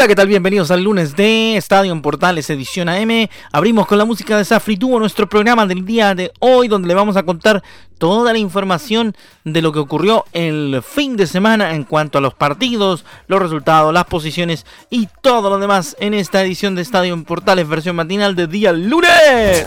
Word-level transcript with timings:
Hola, 0.00 0.08
¿qué 0.08 0.14
tal? 0.14 0.28
Bienvenidos 0.28 0.70
al 0.70 0.82
lunes 0.82 1.14
de 1.14 1.58
Estadio 1.58 1.92
en 1.92 2.00
Portales 2.00 2.48
Edición 2.48 2.88
AM. 2.88 3.28
Abrimos 3.52 3.86
con 3.86 3.98
la 3.98 4.06
música 4.06 4.38
de 4.38 4.46
Safri 4.46 4.78
Tuvo 4.78 4.98
nuestro 4.98 5.28
programa 5.28 5.66
del 5.66 5.84
día 5.84 6.14
de 6.14 6.32
hoy, 6.38 6.68
donde 6.68 6.88
le 6.88 6.94
vamos 6.94 7.18
a 7.18 7.22
contar 7.22 7.62
toda 7.98 8.32
la 8.32 8.38
información 8.38 9.14
de 9.44 9.60
lo 9.60 9.72
que 9.72 9.78
ocurrió 9.78 10.24
el 10.32 10.80
fin 10.82 11.18
de 11.18 11.26
semana 11.26 11.74
en 11.74 11.84
cuanto 11.84 12.16
a 12.16 12.22
los 12.22 12.32
partidos, 12.32 13.04
los 13.26 13.42
resultados, 13.42 13.92
las 13.92 14.06
posiciones 14.06 14.64
y 14.88 15.06
todo 15.20 15.50
lo 15.50 15.58
demás 15.58 15.94
en 16.00 16.14
esta 16.14 16.42
edición 16.42 16.74
de 16.74 16.80
Estadio 16.80 17.12
en 17.12 17.24
Portales, 17.24 17.68
versión 17.68 17.96
matinal 17.96 18.34
de 18.34 18.46
día 18.46 18.72
lunes. 18.72 19.66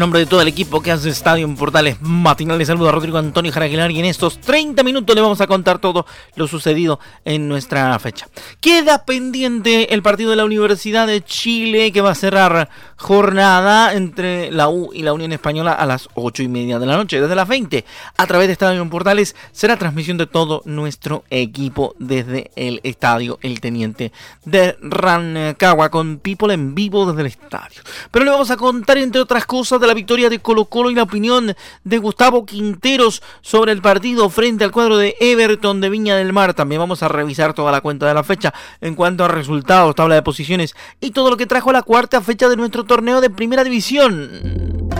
Nombre 0.00 0.20
de 0.20 0.24
todo 0.24 0.40
el 0.40 0.48
equipo 0.48 0.80
que 0.80 0.92
hace 0.92 1.10
Estadio 1.10 1.44
en 1.44 1.56
Portales 1.56 2.00
Matinales, 2.00 2.68
saludo 2.68 2.88
a 2.88 2.92
Rodrigo 2.92 3.18
Antonio 3.18 3.52
Jaraguilar 3.52 3.90
y 3.90 3.98
en 3.98 4.06
estos 4.06 4.40
30 4.40 4.82
minutos 4.82 5.14
le 5.14 5.20
vamos 5.20 5.42
a 5.42 5.46
contar 5.46 5.78
todo 5.78 6.06
lo 6.36 6.48
sucedido 6.48 6.98
en 7.26 7.48
nuestra 7.48 7.98
fecha. 7.98 8.26
Queda 8.62 9.04
pendiente 9.04 9.92
el 9.92 10.00
partido 10.00 10.30
de 10.30 10.36
la 10.36 10.46
Universidad 10.46 11.06
de 11.06 11.22
Chile 11.22 11.92
que 11.92 12.00
va 12.00 12.12
a 12.12 12.14
cerrar 12.14 12.70
jornada 12.96 13.92
entre 13.92 14.50
la 14.50 14.70
U 14.70 14.90
y 14.94 15.02
la 15.02 15.12
Unión 15.12 15.32
Española 15.32 15.72
a 15.72 15.84
las 15.84 16.08
8 16.14 16.44
y 16.44 16.48
media 16.48 16.78
de 16.78 16.86
la 16.86 16.96
noche, 16.96 17.20
desde 17.20 17.34
las 17.34 17.46
20. 17.46 17.84
A 18.16 18.26
través 18.26 18.46
de 18.46 18.54
Estadio 18.54 18.80
en 18.80 18.88
Portales 18.88 19.36
será 19.52 19.76
transmisión 19.76 20.16
de 20.16 20.26
todo 20.26 20.62
nuestro 20.64 21.24
equipo 21.28 21.94
desde 21.98 22.50
el 22.56 22.80
estadio 22.84 23.38
El 23.42 23.60
Teniente 23.60 24.12
de 24.46 24.78
Rancagua 24.80 25.90
con 25.90 26.20
People 26.20 26.54
en 26.54 26.74
vivo 26.74 27.04
desde 27.04 27.20
el 27.20 27.26
estadio. 27.26 27.82
Pero 28.10 28.24
le 28.24 28.30
vamos 28.30 28.50
a 28.50 28.56
contar 28.56 28.96
entre 28.96 29.20
otras 29.20 29.44
cosas 29.44 29.78
de 29.78 29.89
la 29.90 29.94
victoria 29.94 30.30
de 30.30 30.38
Colo 30.38 30.66
Colo 30.66 30.88
y 30.92 30.94
la 30.94 31.02
opinión 31.02 31.56
de 31.82 31.98
Gustavo 31.98 32.46
Quinteros 32.46 33.24
sobre 33.40 33.72
el 33.72 33.82
partido 33.82 34.30
frente 34.30 34.62
al 34.62 34.70
cuadro 34.70 34.96
de 34.96 35.16
Everton 35.18 35.80
de 35.80 35.90
Viña 35.90 36.14
del 36.14 36.32
Mar. 36.32 36.54
También 36.54 36.78
vamos 36.80 37.02
a 37.02 37.08
revisar 37.08 37.54
toda 37.54 37.72
la 37.72 37.80
cuenta 37.80 38.06
de 38.06 38.14
la 38.14 38.22
fecha 38.22 38.54
en 38.80 38.94
cuanto 38.94 39.24
a 39.24 39.28
resultados, 39.28 39.96
tabla 39.96 40.14
de 40.14 40.22
posiciones 40.22 40.76
y 41.00 41.10
todo 41.10 41.28
lo 41.28 41.36
que 41.36 41.46
trajo 41.46 41.72
la 41.72 41.82
cuarta 41.82 42.20
fecha 42.20 42.48
de 42.48 42.54
nuestro 42.54 42.84
torneo 42.84 43.20
de 43.20 43.30
primera 43.30 43.64
división. 43.64 44.90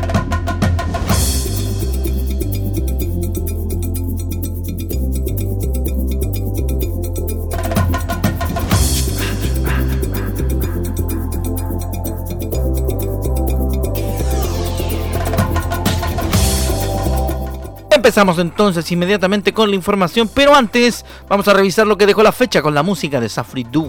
Empezamos 18.11 18.41
entonces 18.41 18.91
inmediatamente 18.91 19.53
con 19.53 19.71
la 19.71 19.77
información, 19.77 20.29
pero 20.35 20.53
antes 20.53 21.05
vamos 21.29 21.47
a 21.47 21.55
revisar 21.55 21.87
lo 21.87 21.97
que 21.97 22.07
dejó 22.07 22.25
la 22.25 22.33
fecha 22.33 22.61
con 22.61 22.75
la 22.75 22.83
música 22.83 23.21
de 23.21 23.29
Safri 23.29 23.63
Duo. 23.63 23.89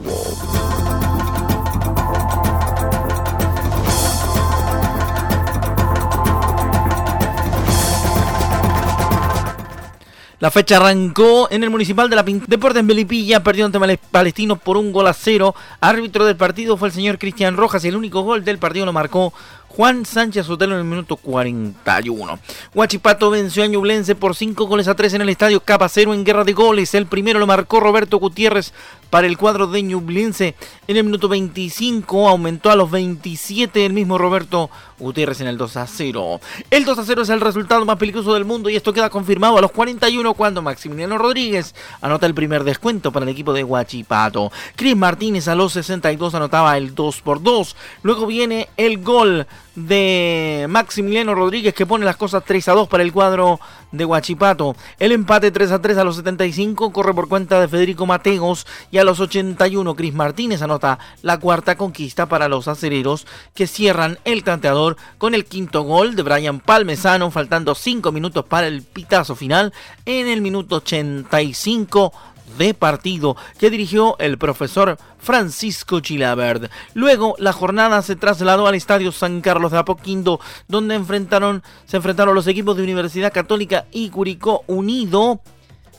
La 10.42 10.50
fecha 10.50 10.78
arrancó 10.78 11.48
en 11.52 11.64
el 11.64 11.70
Municipal 11.70 12.10
de 12.10 12.16
la 12.16 12.24
Deportes 12.24 12.80
en 12.80 12.88
Melipilla, 12.88 13.44
perdió 13.44 13.64
ante 13.64 13.80
Palestino 14.10 14.56
por 14.56 14.76
un 14.76 14.92
gol 14.92 15.06
a 15.06 15.14
cero. 15.14 15.54
Árbitro 15.80 16.26
del 16.26 16.36
partido 16.36 16.78
fue 16.78 16.88
el 16.88 16.94
señor 16.96 17.20
Cristian 17.20 17.56
Rojas 17.56 17.86
y 17.86 17.90
el 17.90 17.96
único 17.96 18.22
gol 18.22 18.44
del 18.44 18.58
partido 18.58 18.88
lo 18.88 18.92
marcó 18.92 19.34
Juan 19.76 20.06
Sánchez 20.06 20.48
Sotelo 20.48 20.74
en 20.74 20.80
el 20.80 20.86
minuto 20.86 21.16
41. 21.16 22.40
Huachipato 22.74 23.30
venció 23.30 23.64
a 23.64 23.68
Ñublense 23.68 24.16
por 24.16 24.36
5 24.36 24.66
goles 24.66 24.90
a 24.90 24.96
3 24.96 25.14
en 25.14 25.22
el 25.22 25.30
estadio 25.30 25.62
Capacero 25.62 26.14
en 26.14 26.26
guerra 26.26 26.44
de 26.44 26.52
goles. 26.52 26.94
El 26.94 27.06
primero 27.06 27.40
lo 27.40 27.48
marcó 27.48 27.80
Roberto 27.80 28.18
Gutiérrez 28.18 28.74
para 29.10 29.28
el 29.28 29.38
cuadro 29.38 29.68
de 29.68 29.82
Ñublense 29.82 30.56
en 30.88 30.98
el 30.98 31.06
minuto 31.06 31.30
25. 31.30 32.28
Aumentó 32.28 32.70
a 32.70 32.76
los 32.76 32.92
27 32.92 33.86
el 33.86 33.94
mismo 33.94 34.18
Roberto 34.18 34.70
Gutiérrez 35.00 35.40
en 35.40 35.48
el 35.48 35.58
2 35.58 35.78
a 35.78 35.88
0. 35.88 36.42
El 36.70 36.84
2 36.84 37.00
a 37.00 37.06
0 37.06 37.22
es 37.22 37.30
el 37.30 37.40
resultado 37.40 37.86
más 37.86 37.98
peligroso 37.98 38.34
del 38.34 38.44
mundo 38.44 38.70
y 38.70 38.76
esto 38.76 38.92
queda 38.92 39.10
confirmado 39.10 39.58
a 39.58 39.62
los 39.62 39.72
41 39.72 40.34
cuando 40.34 40.62
Maximiliano 40.62 41.18
Rodríguez 41.18 41.74
anota 42.02 42.26
el 42.26 42.34
primer 42.34 42.66
descuento 42.66 43.14
para 43.14 43.24
el 43.24 43.30
equipo 43.30 43.54
de 43.54 43.64
Huachipato. 43.64 44.52
Cris 44.76 44.98
Martínez 44.98 45.48
a 45.48 45.56
los 45.56 45.72
62 45.74 46.36
anotaba 46.36 46.78
el 46.78 46.94
2 46.94 47.22
por 47.22 47.42
2. 47.42 47.76
Luego 48.04 48.28
viene 48.28 48.68
el 48.76 49.02
gol 49.02 49.48
de 49.76 50.66
Maximiliano 50.70 51.34
Rodríguez 51.34 51.74
que 51.74 51.86
pone 51.86 52.06
las 52.06 52.18
cosas 52.18 52.44
3 52.46 52.68
a 52.70 52.74
2 52.74 52.88
para 52.88 53.04
el 53.04 53.14
cuadro 53.14 53.60
de 53.92 54.06
Huachipato. 54.06 54.76
El 55.00 55.12
empate 55.12 55.52
3 55.52 55.72
a 55.72 55.82
3 55.82 55.98
a 55.98 56.04
los 56.04 56.18
75 56.18 56.92
corre 56.92 57.14
por 57.14 57.28
cuenta 57.28 57.60
de 57.60 57.68
Federico 57.68 58.06
Mateos 58.06 58.68
y 58.92 58.98
a 58.98 59.04
los 59.04 59.20
81 59.20 59.96
Cris 59.96 60.14
Martínez 60.14 60.62
anota 60.62 61.00
la 61.22 61.40
cuarta 61.40 61.76
conquista 61.76 62.26
para 62.26 62.50
los 62.50 62.68
acereros 62.68 63.28
que 63.54 63.68
cierran 63.68 64.20
el 64.26 64.44
tanteador 64.44 64.98
con 65.18 65.36
el 65.36 65.46
quinto 65.46 65.84
gol 65.84 66.16
de 66.16 66.24
Brian 66.24 66.60
Palmesano 66.60 67.32
faltando 67.32 67.76
5 67.76 68.12
minutos 68.12 68.46
para 68.46 68.68
el 68.68 68.84
pitazo 68.84 69.36
final 69.36 69.74
en 70.06 70.28
el 70.28 70.42
minuto 70.42 70.78
85 70.78 72.14
de 72.58 72.74
partido 72.74 73.36
que 73.60 73.70
dirigió 73.70 74.16
el 74.20 74.38
profesor 74.38 74.98
Francisco 75.20 76.00
Chilabert. 76.00 76.72
Luego 76.94 77.36
la 77.38 77.54
jornada 77.54 78.02
se 78.02 78.16
trasladó 78.16 78.68
al 78.68 78.76
estadio 78.76 79.12
San 79.12 79.42
Carlos 79.42 79.72
de 79.72 79.80
Apoquindo, 79.80 80.40
donde 80.68 80.96
enfrentaron, 80.96 81.64
se 81.86 81.98
enfrentaron 81.98 82.36
los 82.36 82.48
equipos 82.48 82.78
de 82.78 82.84
Universidad 82.84 83.34
Católica 83.34 83.86
y 83.92 84.10
Curicó 84.10 84.64
Unido 84.68 85.42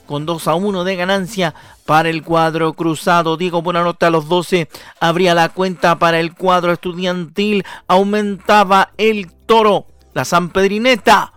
con 0.05 0.25
2 0.25 0.47
a 0.47 0.55
1 0.55 0.83
de 0.83 0.95
ganancia 0.95 1.55
para 1.85 2.09
el 2.09 2.23
cuadro 2.23 2.73
cruzado. 2.73 3.37
Diego 3.37 3.61
Buenanote 3.61 4.05
a 4.05 4.09
los 4.09 4.27
12 4.27 4.67
abría 4.99 5.33
la 5.33 5.49
cuenta 5.49 5.97
para 5.97 6.19
el 6.19 6.33
cuadro 6.35 6.73
estudiantil. 6.73 7.63
Aumentaba 7.87 8.91
el 8.97 9.31
toro. 9.31 9.87
La 10.13 10.25
San 10.25 10.49
Pedrineta 10.49 11.33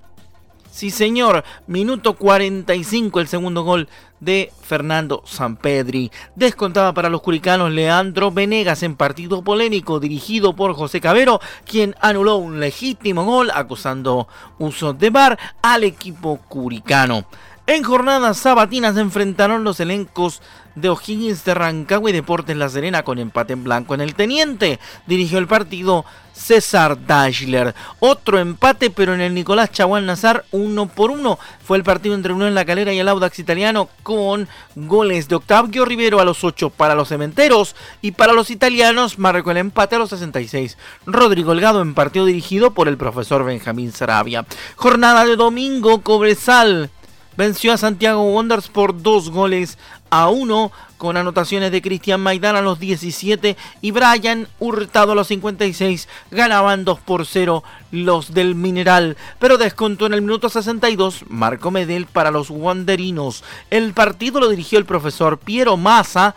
Sí, 0.76 0.90
señor. 0.90 1.42
Minuto 1.66 2.18
45 2.18 3.20
el 3.20 3.28
segundo 3.28 3.62
gol 3.62 3.88
de 4.20 4.52
Fernando 4.62 5.22
Sampedri. 5.24 6.10
Descontaba 6.34 6.92
para 6.92 7.08
los 7.08 7.22
curicanos 7.22 7.70
Leandro 7.70 8.30
Venegas 8.30 8.82
en 8.82 8.96
partido 8.96 9.42
polémico 9.42 10.00
dirigido 10.00 10.54
por 10.54 10.74
José 10.74 11.00
Cabero, 11.00 11.40
quien 11.64 11.94
anuló 12.00 12.36
un 12.36 12.60
legítimo 12.60 13.24
gol 13.24 13.50
acusando 13.54 14.28
uso 14.58 14.92
de 14.92 15.10
bar 15.10 15.38
al 15.62 15.84
equipo 15.84 16.38
curicano. 16.48 17.26
En 17.68 17.82
jornadas 17.82 18.36
sabatinas 18.36 18.94
se 18.94 19.00
enfrentaron 19.00 19.64
los 19.64 19.80
elencos 19.80 20.40
de 20.76 20.88
O'Higgins 20.88 21.44
de 21.44 21.54
Rancagua 21.54 22.10
y 22.10 22.12
Deportes 22.12 22.56
La 22.56 22.68
Serena 22.68 23.02
con 23.02 23.18
empate 23.18 23.54
en 23.54 23.64
blanco 23.64 23.92
en 23.94 24.02
el 24.02 24.14
Teniente. 24.14 24.78
Dirigió 25.06 25.38
el 25.38 25.48
partido 25.48 26.04
César 26.32 27.06
Dashler. 27.06 27.74
Otro 27.98 28.38
empate, 28.38 28.90
pero 28.90 29.14
en 29.14 29.20
el 29.20 29.34
Nicolás 29.34 29.72
Chaguán 29.72 30.06
Nazar, 30.06 30.44
uno 30.52 30.86
por 30.86 31.10
uno. 31.10 31.40
Fue 31.64 31.76
el 31.76 31.82
partido 31.82 32.14
entre 32.14 32.34
Unión 32.34 32.54
La 32.54 32.64
Calera 32.64 32.92
y 32.92 33.00
el 33.00 33.08
Audax 33.08 33.40
Italiano 33.40 33.88
con 34.04 34.46
goles 34.76 35.26
de 35.26 35.34
Octavio 35.34 35.84
Rivero 35.84 36.20
a 36.20 36.24
los 36.24 36.44
8 36.44 36.70
para 36.70 36.94
los 36.94 37.08
cementeros 37.08 37.74
y 38.00 38.12
para 38.12 38.32
los 38.32 38.50
italianos 38.50 39.18
marcó 39.18 39.50
el 39.50 39.56
empate 39.56 39.96
a 39.96 39.98
los 39.98 40.10
66. 40.10 40.76
Rodrigo 41.04 41.50
Delgado 41.50 41.82
en 41.82 41.94
partido 41.94 42.26
dirigido 42.26 42.72
por 42.72 42.86
el 42.86 42.96
profesor 42.96 43.44
Benjamín 43.44 43.90
Sarabia. 43.90 44.44
Jornada 44.76 45.24
de 45.24 45.34
domingo, 45.34 46.02
Cobresal 46.02 46.90
venció 47.36 47.72
a 47.72 47.76
Santiago 47.76 48.22
Wonders 48.22 48.68
por 48.68 49.02
dos 49.02 49.30
goles 49.30 49.78
a 50.10 50.28
uno 50.28 50.72
con 50.96 51.16
anotaciones 51.16 51.72
de 51.72 51.82
Cristian 51.82 52.20
Maidán 52.20 52.56
a 52.56 52.62
los 52.62 52.78
17 52.78 53.56
y 53.82 53.90
Brian 53.90 54.48
Hurtado 54.58 55.12
a 55.12 55.14
los 55.14 55.28
56 55.28 56.08
ganaban 56.30 56.84
2 56.84 57.00
por 57.00 57.26
0 57.26 57.62
los 57.90 58.32
del 58.32 58.54
Mineral. 58.54 59.16
Pero 59.38 59.58
descontó 59.58 60.06
en 60.06 60.14
el 60.14 60.22
minuto 60.22 60.48
62 60.48 61.24
Marco 61.28 61.70
Medel 61.70 62.06
para 62.06 62.30
los 62.30 62.50
Wanderinos. 62.50 63.44
El 63.70 63.92
partido 63.92 64.40
lo 64.40 64.48
dirigió 64.48 64.78
el 64.78 64.86
profesor 64.86 65.38
Piero 65.38 65.76
Massa 65.76 66.34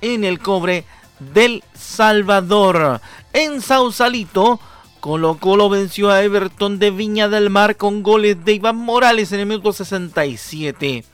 en 0.00 0.24
el 0.24 0.38
cobre 0.38 0.84
del 1.18 1.64
Salvador. 1.74 3.00
En 3.32 3.62
Sausalito 3.62 4.60
Colo 5.06 5.38
Colo 5.38 5.68
venció 5.68 6.10
a 6.10 6.20
Everton 6.24 6.80
de 6.80 6.90
Viña 6.90 7.28
del 7.28 7.48
Mar 7.48 7.76
con 7.76 8.02
goles 8.02 8.44
de 8.44 8.54
Iván 8.54 8.74
Morales 8.74 9.30
en 9.30 9.38
el 9.38 9.46
minuto 9.46 9.72
67 9.72 11.04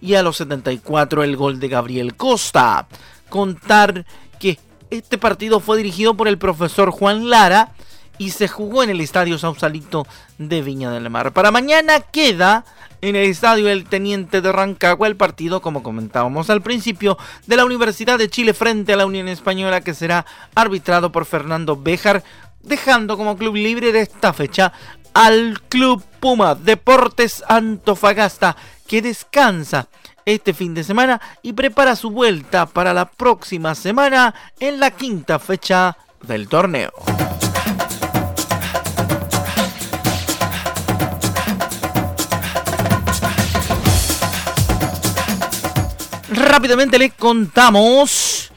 y 0.00 0.14
a 0.14 0.22
los 0.22 0.38
74 0.38 1.22
el 1.22 1.36
gol 1.36 1.60
de 1.60 1.68
Gabriel 1.68 2.16
Costa. 2.16 2.86
Contar 3.28 4.06
que 4.38 4.58
este 4.88 5.18
partido 5.18 5.60
fue 5.60 5.76
dirigido 5.76 6.14
por 6.14 6.28
el 6.28 6.38
profesor 6.38 6.90
Juan 6.90 7.28
Lara 7.28 7.74
y 8.16 8.30
se 8.30 8.48
jugó 8.48 8.82
en 8.82 8.88
el 8.88 9.02
Estadio 9.02 9.36
Sausalito 9.36 10.06
de 10.38 10.62
Viña 10.62 10.90
del 10.90 11.10
Mar. 11.10 11.34
Para 11.34 11.50
mañana 11.50 12.00
queda 12.00 12.64
en 13.02 13.16
el 13.16 13.28
Estadio 13.28 13.68
El 13.68 13.84
Teniente 13.84 14.40
de 14.40 14.50
Rancagua 14.50 15.06
el 15.06 15.16
partido, 15.16 15.60
como 15.60 15.82
comentábamos 15.82 16.48
al 16.50 16.62
principio, 16.62 17.18
de 17.46 17.56
la 17.56 17.64
Universidad 17.64 18.18
de 18.18 18.30
Chile 18.30 18.54
frente 18.54 18.94
a 18.94 18.96
la 18.96 19.06
Unión 19.06 19.28
Española 19.28 19.82
que 19.82 19.94
será 19.94 20.24
arbitrado 20.54 21.12
por 21.12 21.26
Fernando 21.26 21.76
Béjar, 21.76 22.24
dejando 22.66 23.16
como 23.16 23.36
club 23.36 23.54
libre 23.54 23.92
de 23.92 24.00
esta 24.00 24.32
fecha 24.32 24.72
al 25.14 25.62
Club 25.68 26.02
Puma 26.20 26.54
Deportes 26.54 27.42
Antofagasta 27.48 28.56
que 28.86 29.00
descansa 29.00 29.88
este 30.24 30.52
fin 30.52 30.74
de 30.74 30.84
semana 30.84 31.20
y 31.42 31.52
prepara 31.52 31.96
su 31.96 32.10
vuelta 32.10 32.66
para 32.66 32.92
la 32.92 33.08
próxima 33.08 33.74
semana 33.74 34.34
en 34.58 34.80
la 34.80 34.90
quinta 34.90 35.38
fecha 35.38 35.96
del 36.22 36.48
torneo. 36.48 36.92
Rápidamente 46.28 46.98
le 46.98 47.10
contamos 47.10 48.50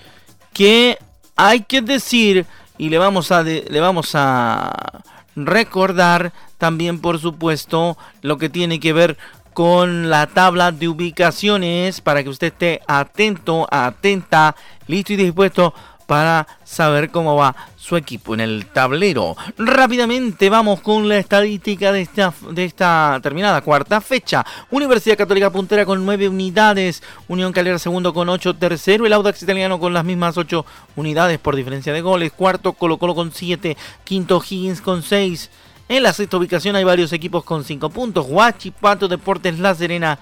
que 0.52 0.98
hay 1.36 1.62
que 1.62 1.82
decir 1.82 2.46
y 2.80 2.90
le 2.90 2.98
vamos 2.98 3.32
a 3.32 3.44
le 3.44 3.80
vamos 3.80 4.16
a 4.16 5.04
recordar 5.36 6.34
también 6.58 7.00
por 7.00 7.20
supuesto 7.20 7.98
lo 8.24 8.40
que 8.40 8.50
tiene 8.50 8.80
que 8.80 8.94
ver 8.94 9.18
con 9.54 10.10
la 10.10 10.26
tabla 10.28 10.72
de 10.72 10.88
ubicaciones 10.88 12.00
para 12.02 12.24
que 12.24 12.30
usted 12.30 12.48
esté 12.48 12.82
atento, 12.88 13.68
atenta, 13.70 14.56
listo 14.88 15.14
y 15.14 15.18
dispuesto 15.18 15.74
para 16.10 16.48
saber 16.64 17.12
cómo 17.12 17.36
va 17.36 17.56
su 17.76 17.96
equipo 17.96 18.34
en 18.34 18.40
el 18.40 18.66
tablero. 18.66 19.38
Rápidamente 19.60 20.50
vamos 20.50 20.82
con 20.82 21.08
la 21.08 21.20
estadística 21.20 21.92
de 21.92 22.02
esta, 22.02 22.34
de 22.50 22.66
esta 22.66 23.20
terminada 23.22 23.62
cuarta 23.62 24.02
fecha. 24.02 24.44
Universidad 24.72 25.20
Católica 25.20 25.52
puntera 25.52 25.86
con 25.86 26.04
9 26.04 26.30
unidades, 26.30 27.04
Unión 27.28 27.54
Calera 27.54 27.78
segundo 27.78 28.12
con 28.12 28.28
8, 28.28 28.56
tercero 28.56 29.06
el 29.06 29.14
Audax 29.14 29.44
Italiano 29.44 29.80
con 29.80 29.94
las 29.94 30.04
mismas 30.04 30.36
8 30.36 30.66
unidades 30.96 31.38
por 31.38 31.56
diferencia 31.56 31.94
de 31.94 32.02
goles, 32.02 32.32
cuarto 32.32 32.74
Colo 32.74 32.98
Colo 32.98 33.14
con 33.14 33.32
7, 33.32 33.78
quinto 34.04 34.42
Higgins 34.42 34.82
con 34.82 35.04
6. 35.04 35.52
En 35.90 36.02
la 36.02 36.14
sexta 36.14 36.38
ubicación 36.38 36.76
hay 36.76 36.84
varios 36.84 37.14
equipos 37.14 37.44
con 37.44 37.64
5 37.64 37.92
puntos. 37.92 38.26
Pato 38.82 39.08
Deportes 39.08 39.60
La 39.60 39.76
Serena, 39.76 40.18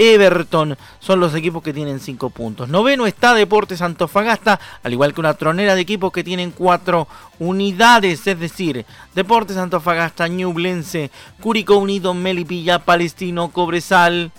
Everton 0.00 0.78
son 0.98 1.20
los 1.20 1.34
equipos 1.34 1.62
que 1.62 1.74
tienen 1.74 2.00
5 2.00 2.30
puntos. 2.30 2.70
Noveno 2.70 3.06
está 3.06 3.34
Deportes 3.34 3.82
Antofagasta, 3.82 4.58
al 4.82 4.94
igual 4.94 5.12
que 5.12 5.20
una 5.20 5.34
tronera 5.34 5.74
de 5.74 5.82
equipos 5.82 6.10
que 6.10 6.24
tienen 6.24 6.52
4 6.52 7.06
unidades, 7.38 8.26
es 8.26 8.40
decir, 8.40 8.86
Deportes 9.14 9.58
Antofagasta, 9.58 10.26
Ñublense, 10.26 11.10
Curicó 11.42 11.76
Unido, 11.76 12.14
Melipilla, 12.14 12.78
Palestino, 12.78 13.50
Cobresal, 13.50 14.32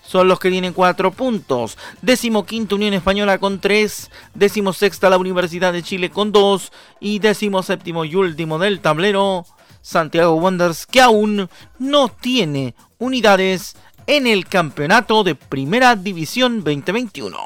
son 0.00 0.28
los 0.28 0.38
que 0.38 0.50
tienen 0.50 0.74
4 0.74 1.10
puntos. 1.10 1.76
Décimo 2.02 2.46
quinto 2.46 2.76
Unión 2.76 2.94
Española 2.94 3.38
con 3.38 3.60
3. 3.60 4.10
Décimo 4.34 4.72
sexta 4.72 5.10
la 5.10 5.18
Universidad 5.18 5.72
de 5.72 5.82
Chile 5.82 6.10
con 6.10 6.30
2. 6.30 6.72
Y 7.00 7.18
décimo 7.18 7.62
séptimo 7.62 8.04
y 8.04 8.14
último 8.14 8.58
del 8.58 8.80
tablero 8.80 9.44
Santiago 9.82 10.34
Wanderers 10.34 10.86
que 10.86 11.00
aún 11.00 11.48
no 11.78 12.08
tiene 12.08 12.74
unidades 12.98 13.76
en 14.10 14.26
el 14.26 14.46
campeonato 14.46 15.22
de 15.22 15.36
Primera 15.36 15.94
División 15.94 16.64
2021. 16.64 17.38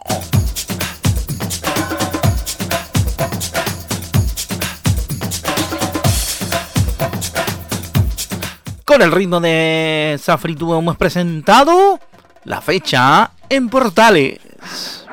Con 8.87 9.03
el 9.03 9.13
ritmo 9.13 9.41
de 9.41 10.19
Safri 10.19 10.57
hemos 10.59 10.97
presentado 10.97 12.01
la 12.45 12.63
fecha 12.63 13.33
en 13.51 13.69
Portales. 13.69 15.04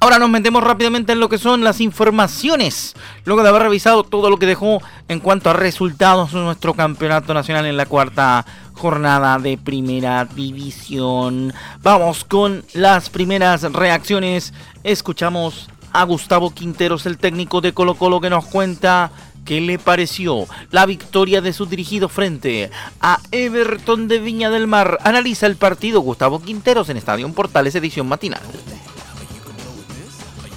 Ahora 0.00 0.20
nos 0.20 0.30
metemos 0.30 0.62
rápidamente 0.64 1.12
en 1.12 1.20
lo 1.20 1.28
que 1.28 1.36
son 1.36 1.62
las 1.62 1.82
informaciones. 1.82 2.94
Luego 3.26 3.42
de 3.42 3.50
haber 3.50 3.64
revisado 3.64 4.04
todo 4.04 4.30
lo 4.30 4.38
que 4.38 4.46
dejó 4.46 4.80
en 5.08 5.20
cuanto 5.20 5.50
a 5.50 5.52
resultados 5.52 6.32
en 6.32 6.44
nuestro 6.44 6.72
campeonato 6.72 7.34
nacional 7.34 7.66
en 7.66 7.76
la 7.76 7.84
cuarta 7.84 8.46
jornada 8.72 9.38
de 9.38 9.58
primera 9.58 10.24
división. 10.24 11.52
Vamos 11.82 12.24
con 12.24 12.64
las 12.72 13.10
primeras 13.10 13.70
reacciones. 13.70 14.54
Escuchamos 14.82 15.68
a 15.92 16.04
Gustavo 16.04 16.54
Quinteros, 16.54 17.04
el 17.04 17.18
técnico 17.18 17.60
de 17.60 17.74
Colo 17.74 17.94
Colo, 17.94 18.20
que 18.20 18.30
nos 18.30 18.46
cuenta 18.46 19.10
qué 19.48 19.62
le 19.62 19.78
pareció 19.78 20.46
la 20.70 20.84
victoria 20.84 21.40
de 21.40 21.54
su 21.54 21.64
dirigido 21.64 22.10
frente 22.10 22.70
a 23.00 23.18
Everton 23.30 24.06
de 24.06 24.18
Viña 24.18 24.50
del 24.50 24.66
Mar. 24.66 24.98
Analiza 25.04 25.46
el 25.46 25.56
partido 25.56 26.02
Gustavo 26.02 26.42
Quinteros 26.42 26.90
en 26.90 26.98
Estadio 26.98 27.26
Portales, 27.32 27.74
edición 27.74 28.06
matinal. 28.06 28.42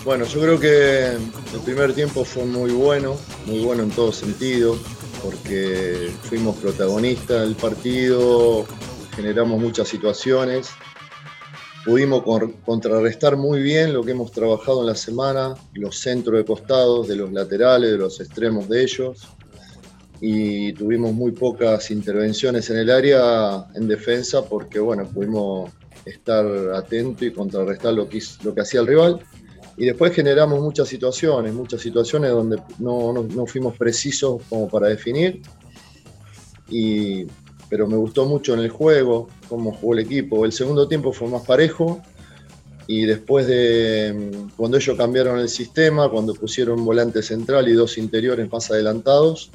Bueno, 0.03 0.25
yo 0.25 0.41
creo 0.41 0.59
que 0.59 1.05
el 1.05 1.59
primer 1.63 1.93
tiempo 1.93 2.25
fue 2.25 2.43
muy 2.43 2.71
bueno, 2.71 3.15
muy 3.45 3.59
bueno 3.59 3.83
en 3.83 3.91
todo 3.91 4.11
sentido, 4.11 4.77
porque 5.23 6.11
fuimos 6.23 6.57
protagonistas 6.57 7.43
del 7.43 7.55
partido, 7.55 8.65
generamos 9.15 9.57
muchas 9.61 9.87
situaciones, 9.87 10.71
pudimos 11.85 12.23
contrarrestar 12.65 13.37
muy 13.37 13.61
bien 13.61 13.93
lo 13.93 14.03
que 14.03 14.11
hemos 14.11 14.31
trabajado 14.31 14.81
en 14.81 14.87
la 14.87 14.95
semana, 14.95 15.55
los 15.73 15.99
centros 15.99 16.37
de 16.37 16.45
costados, 16.45 17.07
de 17.07 17.15
los 17.15 17.31
laterales, 17.31 17.91
de 17.91 17.97
los 17.97 18.19
extremos 18.19 18.69
de 18.69 18.83
ellos, 18.83 19.27
y 20.19 20.73
tuvimos 20.73 21.13
muy 21.13 21.31
pocas 21.31 21.89
intervenciones 21.89 22.69
en 22.69 22.77
el 22.77 22.91
área 22.91 23.65
en 23.73 23.87
defensa 23.87 24.45
porque, 24.45 24.79
bueno, 24.79 25.07
pudimos 25.07 25.71
estar 26.05 26.45
atentos 26.75 27.23
y 27.23 27.31
contrarrestar 27.31 27.93
lo 27.93 28.07
que, 28.07 28.21
lo 28.43 28.53
que 28.53 28.61
hacía 28.61 28.81
el 28.81 28.87
rival 28.87 29.19
y 29.77 29.85
después 29.85 30.13
generamos 30.13 30.59
muchas 30.59 30.87
situaciones, 30.87 31.53
muchas 31.53 31.81
situaciones 31.81 32.29
donde 32.31 32.61
no, 32.77 33.13
no, 33.13 33.45
fuimos 33.45 33.75
precisos 33.77 34.41
como 34.49 34.69
para 34.69 34.87
definir. 34.87 35.41
Y, 36.69 37.25
pero 37.69 37.87
me 37.87 37.95
gustó 37.95 38.25
mucho 38.25 38.53
en 38.53 38.59
el 38.59 38.69
juego, 38.69 39.27
cómo 39.51 39.71
jugó 39.73 39.93
el 39.93 39.99
equipo. 39.99 40.45
El 40.45 40.51
segundo 40.51 40.87
tiempo 40.87 41.11
fue 41.11 41.27
más 41.27 41.43
parejo. 41.43 42.01
Y 42.87 43.05
después 43.05 43.45
de 43.45 44.47
cuando 44.57 44.77
ellos 44.77 44.97
cambiaron 44.97 45.39
el 45.39 45.49
sistema, 45.49 46.09
cuando 46.09 46.33
pusieron 46.33 46.83
volante 46.83 47.21
central 47.21 47.67
y 47.67 47.73
dos 47.73 47.97
interiores 47.97 48.51
más 48.51 48.71
adelantados, 48.71 49.51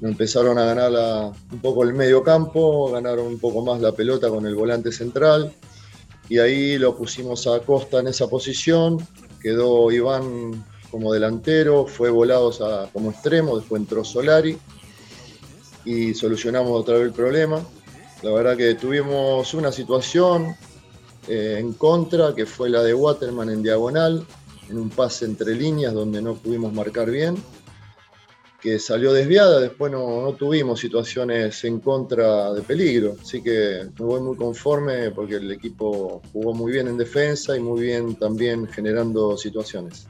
empezaron 0.00 0.58
a 0.58 0.64
ganar 0.64 1.32
un 1.50 1.58
poco 1.60 1.82
el 1.82 1.94
medio 1.94 2.22
campo, 2.22 2.92
ganaron 2.92 3.26
un 3.26 3.38
poco 3.40 3.64
más 3.64 3.80
la 3.80 3.92
pelota 3.92 4.28
con 4.28 4.46
el 4.46 4.54
volante 4.54 4.92
central. 4.92 5.52
Y 6.28 6.38
ahí 6.38 6.78
lo 6.78 6.96
pusimos 6.96 7.46
a 7.46 7.58
Costa 7.60 8.00
en 8.00 8.08
esa 8.08 8.28
posición 8.28 8.98
quedó 9.40 9.90
Iván 9.90 10.64
como 10.90 11.12
delantero, 11.12 11.86
fue 11.86 12.10
volado 12.10 12.88
como 12.92 13.10
extremo, 13.10 13.58
después 13.58 13.80
entró 13.80 14.04
Solari 14.04 14.58
y 15.84 16.14
solucionamos 16.14 16.72
otra 16.72 16.94
vez 16.94 17.04
el 17.04 17.12
problema. 17.12 17.64
La 18.22 18.32
verdad 18.32 18.56
que 18.56 18.74
tuvimos 18.74 19.54
una 19.54 19.70
situación 19.70 20.56
eh, 21.28 21.56
en 21.58 21.72
contra, 21.74 22.34
que 22.34 22.46
fue 22.46 22.68
la 22.68 22.82
de 22.82 22.92
Waterman 22.92 23.48
en 23.50 23.62
diagonal, 23.62 24.26
en 24.68 24.78
un 24.78 24.90
pase 24.90 25.24
entre 25.24 25.54
líneas 25.54 25.94
donde 25.94 26.20
no 26.20 26.34
pudimos 26.34 26.72
marcar 26.72 27.10
bien, 27.10 27.36
que 28.60 28.80
salió 28.80 29.12
desviada, 29.12 29.60
después 29.60 29.92
no, 29.92 30.22
no 30.22 30.32
tuvimos 30.32 30.80
situaciones 30.80 31.62
en 31.62 31.78
contra 31.78 32.52
de 32.52 32.62
peligro, 32.62 33.14
así 33.22 33.40
que 33.40 33.88
me 33.96 34.04
voy 34.04 34.20
muy 34.20 34.36
conforme 34.36 35.12
porque 35.12 35.36
el 35.36 35.52
equipo 35.52 36.20
jugó 36.32 36.52
muy 36.54 36.72
bien 36.72 36.88
en 36.88 36.98
defensa 36.98 37.56
y 37.56 37.60
muy 37.60 37.82
bien 37.82 38.16
también 38.16 38.66
generando 38.66 39.36
situaciones. 39.36 40.08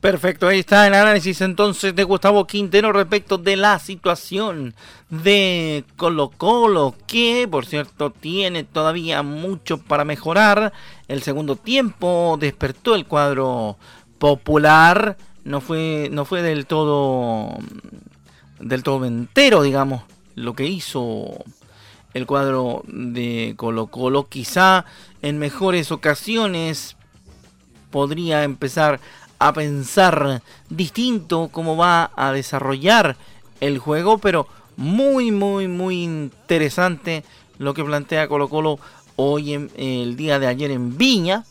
Perfecto, 0.00 0.48
ahí 0.48 0.60
está 0.60 0.86
el 0.86 0.94
análisis 0.94 1.42
entonces 1.42 1.94
de 1.94 2.04
Gustavo 2.04 2.46
Quintero 2.46 2.90
respecto 2.90 3.36
de 3.36 3.56
la 3.56 3.78
situación 3.78 4.74
de 5.10 5.84
Colo 5.96 6.30
Colo, 6.30 6.94
que 7.06 7.46
por 7.50 7.66
cierto 7.66 8.10
tiene 8.10 8.64
todavía 8.64 9.22
mucho 9.22 9.76
para 9.76 10.06
mejorar. 10.06 10.72
El 11.06 11.22
segundo 11.22 11.56
tiempo 11.56 12.38
despertó 12.40 12.94
el 12.94 13.04
cuadro 13.04 13.76
popular 14.18 15.18
no 15.44 15.60
fue, 15.60 16.08
no 16.12 16.24
fue 16.24 16.42
del 16.42 16.66
todo 16.66 17.56
del 18.58 18.82
todo 18.82 19.06
entero, 19.06 19.62
digamos, 19.62 20.02
lo 20.34 20.54
que 20.54 20.66
hizo 20.66 21.44
el 22.12 22.26
cuadro 22.26 22.82
de 22.86 23.54
Colo 23.56 23.86
Colo. 23.86 24.28
Quizá 24.28 24.84
en 25.22 25.38
mejores 25.38 25.90
ocasiones 25.92 26.96
podría 27.90 28.44
empezar 28.44 29.00
a 29.40 29.52
pensar 29.54 30.42
distinto 30.68 31.48
cómo 31.50 31.76
va 31.76 32.12
a 32.14 32.30
desarrollar 32.30 33.16
el 33.60 33.78
juego, 33.78 34.18
pero 34.18 34.46
muy, 34.76 35.32
muy, 35.32 35.66
muy 35.66 36.04
interesante 36.04 37.24
lo 37.58 37.74
que 37.74 37.82
plantea 37.82 38.28
Colo 38.28 38.48
Colo 38.48 38.78
hoy 39.16 39.54
en 39.54 39.70
el 39.76 40.16
día 40.16 40.38
de 40.38 40.46
ayer 40.46 40.70
en 40.70 40.96
Viña. 40.96 41.44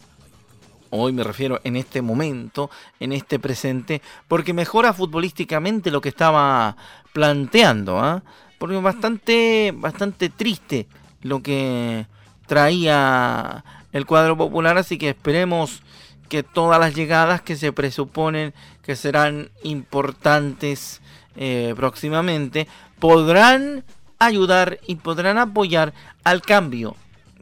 Hoy 0.91 1.13
me 1.13 1.23
refiero 1.23 1.59
en 1.63 1.75
este 1.75 2.01
momento, 2.01 2.69
en 2.99 3.11
este 3.11 3.39
presente, 3.39 4.01
porque 4.27 4.53
mejora 4.53 4.93
futbolísticamente 4.93 5.91
lo 5.91 6.01
que 6.01 6.09
estaba 6.09 6.77
planteando, 7.11 7.99
¿ah? 7.99 8.23
porque 8.59 8.77
bastante, 8.77 9.73
bastante 9.75 10.29
triste 10.29 10.87
lo 11.21 11.41
que 11.41 12.05
traía 12.45 13.63
el 13.93 14.05
cuadro 14.05 14.37
popular, 14.37 14.77
así 14.77 14.99
que 14.99 15.09
esperemos 15.09 15.81
que 16.29 16.43
todas 16.43 16.79
las 16.79 16.95
llegadas 16.95 17.41
que 17.41 17.57
se 17.57 17.73
presuponen 17.73 18.53
que 18.83 18.95
serán 18.95 19.49
importantes 19.63 21.01
eh, 21.35 21.73
próximamente 21.75 22.67
podrán 22.99 23.83
ayudar 24.19 24.79
y 24.87 24.95
podrán 24.95 25.37
apoyar 25.37 25.93
al 26.23 26.41
cambio 26.41 26.95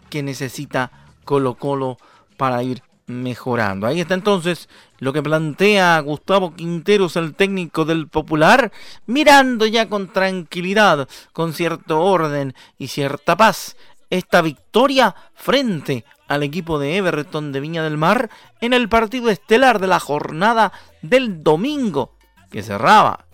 que 0.10 0.24
necesita 0.24 0.92
Colo 1.26 1.56
Colo 1.56 1.98
para 2.38 2.64
ir 2.64 2.82
mejorando. 3.08 3.88
Ahí 3.88 4.02
está 4.02 4.14
entonces 4.14 4.70
lo 5.00 5.14
que 5.14 5.24
plantea 5.24 6.00
Gustavo 6.02 6.54
Quinteros, 6.54 7.16
el 7.16 7.36
técnico 7.36 7.86
del 7.86 8.08
Popular, 8.08 8.72
mirando 9.06 9.66
ya 9.66 9.88
con 9.88 10.12
tranquilidad, 10.12 11.08
con 11.34 11.54
cierto 11.54 12.02
orden 12.02 12.54
y 12.78 12.88
cierta 12.88 13.36
paz 13.38 13.76
esta 14.10 14.42
victoria 14.42 15.16
frente 15.36 16.06
al 16.28 16.44
equipo 16.44 16.80
de 16.80 16.98
Everton 16.98 17.52
de 17.52 17.60
Viña 17.60 17.84
del 17.84 17.98
Mar 17.98 18.30
en 18.62 18.74
el 18.74 18.90
partido 18.90 19.30
estelar 19.30 19.80
de 19.80 19.88
la 19.88 20.00
jornada 20.00 20.72
del 21.02 21.44
domingo 21.44 22.18
que 22.52 22.64
cerraba 22.64 23.26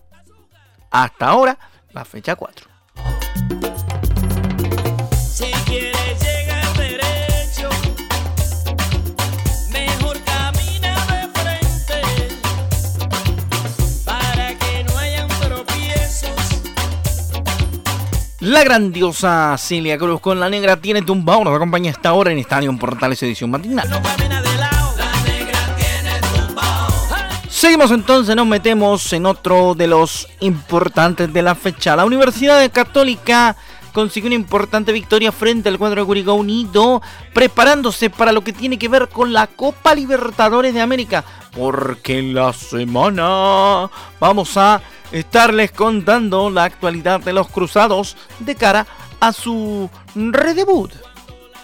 hasta 0.91 1.27
ahora 1.27 1.57
la 1.91 2.05
fecha 2.05 2.35
4. 2.35 2.67
La 18.53 18.63
grandiosa 18.63 19.57
Celia 19.57 19.97
Cruz 19.97 20.21
con 20.21 20.39
la 20.39 20.47
negra 20.47 20.77
tiene 20.77 21.01
tumbado. 21.01 21.43
Nos 21.43 21.55
acompaña 21.55 21.89
esta 21.89 22.13
hora 22.13 22.31
en 22.31 22.37
Estadio 22.37 22.71
Portales 22.77 23.23
Edición 23.23 23.49
Matinal. 23.49 23.89
Seguimos 27.49 27.89
entonces, 27.89 28.35
nos 28.35 28.45
metemos 28.45 29.11
en 29.11 29.25
otro 29.25 29.73
de 29.73 29.87
los 29.87 30.27
importantes 30.41 31.33
de 31.33 31.41
la 31.41 31.55
fecha. 31.55 31.95
La 31.95 32.05
Universidad 32.05 32.71
Católica 32.71 33.55
consiguió 33.93 34.27
una 34.27 34.35
importante 34.35 34.91
victoria 34.91 35.31
frente 35.31 35.69
al 35.69 35.77
cuadro 35.77 36.01
de 36.01 36.07
Curicó 36.07 36.33
Unido, 36.33 37.01
preparándose 37.33 38.09
para 38.09 38.33
lo 38.33 38.43
que 38.43 38.51
tiene 38.51 38.77
que 38.77 38.89
ver 38.89 39.07
con 39.07 39.31
la 39.31 39.47
Copa 39.47 39.95
Libertadores 39.95 40.73
de 40.73 40.81
América, 40.81 41.23
porque 41.55 42.19
en 42.19 42.33
la 42.33 42.51
semana 42.51 43.89
vamos 44.19 44.57
a 44.57 44.81
estarles 45.11 45.71
contando 45.71 46.49
la 46.49 46.65
actualidad 46.65 47.21
de 47.21 47.31
los 47.33 47.47
cruzados 47.47 48.17
de 48.39 48.55
cara 48.55 48.87
a 49.19 49.31
su 49.31 49.87
redebut 50.15 50.91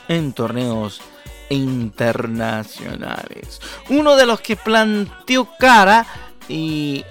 en 0.07 0.33
torneos 0.33 1.01
internacionales. 1.49 3.59
Uno 3.89 4.15
de 4.15 4.27
los 4.27 4.39
que 4.41 4.55
planteó 4.55 5.49
cara 5.57 6.05
y, 6.47 7.03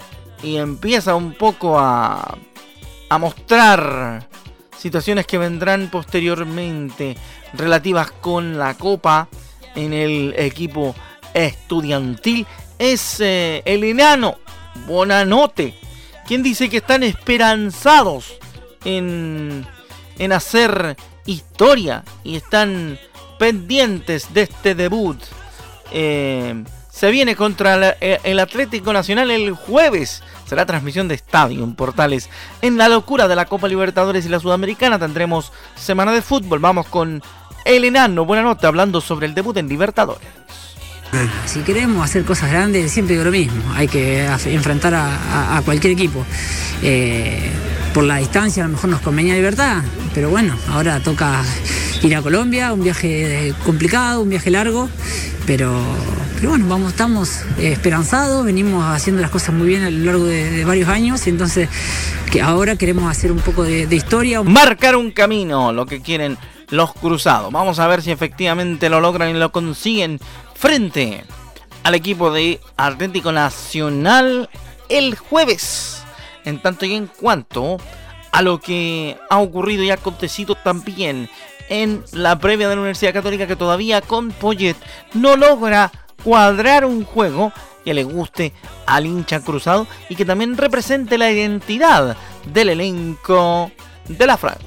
empieza 0.42 1.16
un 1.16 1.34
poco 1.34 1.80
a, 1.80 2.38
a 3.08 3.18
mostrar 3.18 4.27
situaciones 4.78 5.26
que 5.26 5.38
vendrán 5.38 5.88
posteriormente 5.90 7.16
relativas 7.54 8.10
con 8.10 8.58
la 8.58 8.74
copa 8.74 9.28
en 9.74 9.92
el 9.92 10.34
equipo 10.36 10.94
estudiantil 11.34 12.46
es 12.78 13.20
eh, 13.20 13.62
el 13.64 13.84
enano 13.84 14.38
Bonanote 14.86 15.74
¿Quién 16.28 16.42
dice 16.42 16.68
que 16.68 16.76
están 16.76 17.02
esperanzados 17.04 18.36
en, 18.84 19.66
en 20.18 20.32
hacer 20.32 20.94
historia 21.24 22.04
y 22.22 22.36
están 22.36 22.98
pendientes 23.38 24.34
de 24.34 24.42
este 24.42 24.74
debut? 24.74 25.18
Eh, 25.90 26.64
se 26.90 27.10
viene 27.10 27.34
contra 27.34 27.96
eh, 27.98 28.20
el 28.24 28.40
Atlético 28.40 28.92
Nacional 28.92 29.30
el 29.30 29.52
jueves. 29.52 30.22
Será 30.48 30.64
transmisión 30.64 31.08
de 31.08 31.14
Estadio 31.14 31.62
en 31.62 31.74
Portales. 31.74 32.30
En 32.62 32.78
la 32.78 32.88
locura 32.88 33.28
de 33.28 33.36
la 33.36 33.44
Copa 33.44 33.68
Libertadores 33.68 34.24
y 34.24 34.28
la 34.28 34.40
Sudamericana 34.40 34.98
tendremos 34.98 35.52
semana 35.76 36.12
de 36.12 36.22
fútbol. 36.22 36.58
Vamos 36.58 36.86
con 36.86 37.22
el 37.64 37.84
enano. 37.84 38.24
Buena 38.24 38.42
nota 38.42 38.68
hablando 38.68 39.00
sobre 39.00 39.26
el 39.26 39.34
debut 39.34 39.56
en 39.58 39.68
Libertadores. 39.68 40.26
Si 41.46 41.60
queremos 41.60 42.04
hacer 42.04 42.24
cosas 42.24 42.50
grandes, 42.50 42.92
siempre 42.92 43.14
digo 43.14 43.24
lo 43.24 43.30
mismo, 43.30 43.62
hay 43.74 43.88
que 43.88 44.26
enfrentar 44.46 44.94
a, 44.94 45.60
cualquier 45.64 45.94
equipo. 45.94 46.24
Eh, 46.82 47.50
por 47.98 48.04
la 48.04 48.18
distancia 48.18 48.62
a 48.62 48.68
lo 48.68 48.74
mejor 48.74 48.90
nos 48.90 49.00
convenía 49.00 49.34
libertad, 49.34 49.82
pero 50.14 50.30
bueno, 50.30 50.54
ahora 50.70 51.00
toca 51.00 51.42
ir 52.00 52.14
a 52.14 52.22
Colombia, 52.22 52.72
un 52.72 52.84
viaje 52.84 53.52
complicado, 53.66 54.22
un 54.22 54.28
viaje 54.28 54.52
largo, 54.52 54.88
pero, 55.48 55.76
bueno, 56.40 56.66
vamos, 56.68 56.92
estamos 56.92 57.40
esperanzados, 57.58 58.44
venimos 58.44 58.84
haciendo 58.84 59.20
las 59.20 59.32
cosas 59.32 59.52
muy 59.52 59.66
bien 59.66 59.82
a 59.82 59.90
lo 59.90 60.04
largo 60.04 60.26
de, 60.26 60.64
varios 60.64 60.88
años, 60.88 61.26
y 61.26 61.30
entonces 61.30 61.68
que 62.30 62.40
ahora 62.40 62.76
queremos 62.76 63.10
hacer 63.10 63.32
un 63.32 63.40
poco 63.40 63.64
de, 63.64 63.88
de 63.88 63.96
historia. 63.96 64.44
Marcar 64.44 64.94
un 64.94 65.10
camino, 65.10 65.72
lo 65.72 65.84
que 65.84 66.00
quieren 66.00 66.38
los 66.70 66.92
cruzados. 66.92 67.50
Vamos 67.50 67.80
a 67.80 67.88
ver 67.88 68.00
si 68.02 68.12
efectivamente 68.12 68.88
lo 68.90 69.00
logran 69.00 69.34
y 69.34 69.38
lo 69.40 69.50
consiguen 69.50 70.20
frente 70.54 71.24
al 71.82 71.96
equipo 71.96 72.30
de 72.30 72.60
Atlético 72.76 73.32
Nacional 73.32 74.48
el 74.88 75.16
jueves. 75.16 76.04
En 76.44 76.60
tanto 76.60 76.86
y 76.86 76.94
en 76.94 77.06
cuanto 77.06 77.78
a 78.32 78.42
lo 78.42 78.60
que 78.60 79.16
ha 79.30 79.38
ocurrido 79.38 79.82
y 79.82 79.90
ha 79.90 79.94
acontecido 79.94 80.54
también 80.54 81.28
en 81.68 82.04
la 82.12 82.38
previa 82.38 82.68
de 82.68 82.74
la 82.74 82.80
Universidad 82.80 83.12
Católica 83.12 83.46
que 83.46 83.56
todavía 83.56 84.00
con 84.00 84.30
Poyet 84.30 84.76
no 85.14 85.36
logra 85.36 85.90
cuadrar 86.22 86.84
un 86.84 87.04
juego 87.04 87.52
que 87.84 87.94
le 87.94 88.04
guste 88.04 88.52
al 88.86 89.06
hincha 89.06 89.40
cruzado 89.40 89.86
y 90.08 90.16
que 90.16 90.24
también 90.24 90.56
represente 90.56 91.18
la 91.18 91.30
identidad 91.30 92.16
del 92.46 92.70
elenco 92.70 93.70
de 94.08 94.26
la 94.26 94.36
franja. 94.36 94.58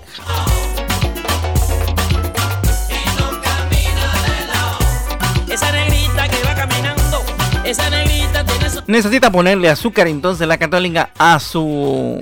Necesita 8.87 9.31
ponerle 9.31 9.69
azúcar 9.69 10.07
entonces 10.07 10.47
la 10.47 10.57
Católica 10.57 11.11
a 11.17 11.39
su 11.39 12.21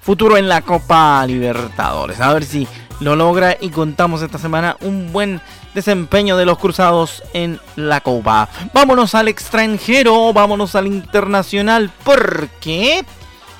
futuro 0.00 0.36
en 0.36 0.48
la 0.48 0.62
Copa 0.62 1.26
Libertadores. 1.26 2.20
A 2.20 2.32
ver 2.32 2.44
si 2.44 2.68
lo 3.00 3.16
logra 3.16 3.56
y 3.60 3.70
contamos 3.70 4.22
esta 4.22 4.38
semana 4.38 4.76
un 4.80 5.12
buen 5.12 5.40
desempeño 5.74 6.36
de 6.36 6.46
los 6.46 6.58
cruzados 6.58 7.22
en 7.34 7.60
la 7.76 8.00
Copa. 8.00 8.48
Vámonos 8.72 9.14
al 9.14 9.28
extranjero, 9.28 10.32
vámonos 10.32 10.74
al 10.74 10.86
internacional, 10.86 11.90
porque 12.04 13.04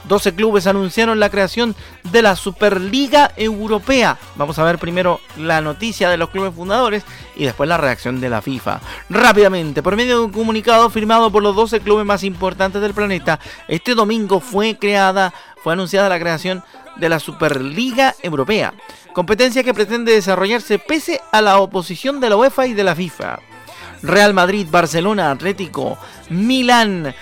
12 0.08 0.34
clubes 0.34 0.66
anunciaron 0.66 1.20
la 1.20 1.30
creación 1.30 1.74
de 2.04 2.22
la 2.22 2.36
Superliga 2.36 3.32
Europea. 3.36 4.18
Vamos 4.36 4.58
a 4.58 4.64
ver 4.64 4.78
primero 4.78 5.20
la 5.36 5.60
noticia 5.60 6.08
de 6.08 6.16
los 6.16 6.30
clubes 6.30 6.54
fundadores 6.54 7.04
y 7.36 7.44
después 7.44 7.68
la 7.68 7.76
reacción 7.76 8.20
de 8.20 8.30
la 8.30 8.42
FIFA. 8.42 8.80
Rápidamente, 9.10 9.82
por 9.82 9.96
medio 9.96 10.18
de 10.18 10.24
un 10.24 10.32
comunicado 10.32 10.88
firmado 10.90 11.30
por 11.30 11.42
los 11.42 11.56
12 11.56 11.80
clubes 11.80 12.06
más 12.06 12.24
importantes 12.24 12.80
del 12.80 12.94
planeta, 12.94 13.40
este 13.68 13.94
domingo 13.94 14.40
fue 14.40 14.78
creada, 14.78 15.32
fue 15.62 15.72
anunciada 15.72 16.08
la 16.08 16.20
creación 16.20 16.62
de 16.96 17.08
la 17.08 17.20
Superliga 17.20 18.14
Europea, 18.22 18.74
competencia 19.12 19.62
que 19.62 19.74
pretende 19.74 20.12
desarrollarse 20.12 20.78
pese 20.78 21.20
a 21.32 21.42
la 21.42 21.58
oposición 21.58 22.20
de 22.20 22.30
la 22.30 22.36
UEFA 22.36 22.66
y 22.66 22.74
de 22.74 22.84
la 22.84 22.94
FIFA. 22.94 23.40
Real 24.02 24.34
Madrid, 24.34 24.66
Barcelona, 24.70 25.30
Atlético, 25.30 25.98
Milán, 26.30 27.14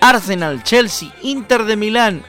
Arsenal, 0.00 0.62
Chelsea, 0.62 1.12
Inter 1.22 1.64
de 1.64 1.76
Milán, 1.76 2.22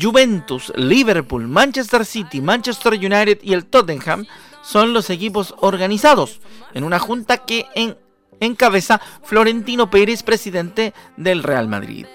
Juventus, 0.00 0.72
Liverpool, 0.76 1.48
Manchester 1.48 2.04
City, 2.04 2.40
Manchester 2.40 2.92
United 2.94 3.40
y 3.42 3.52
el 3.52 3.66
Tottenham 3.66 4.26
son 4.62 4.92
los 4.92 5.10
equipos 5.10 5.54
organizados 5.58 6.40
en 6.74 6.84
una 6.84 6.98
junta 6.98 7.38
que 7.38 7.66
en 7.74 7.96
encabeza 8.40 9.00
Florentino 9.22 9.90
Pérez, 9.90 10.22
presidente 10.22 10.94
del 11.16 11.42
Real 11.42 11.68
Madrid. 11.68 12.06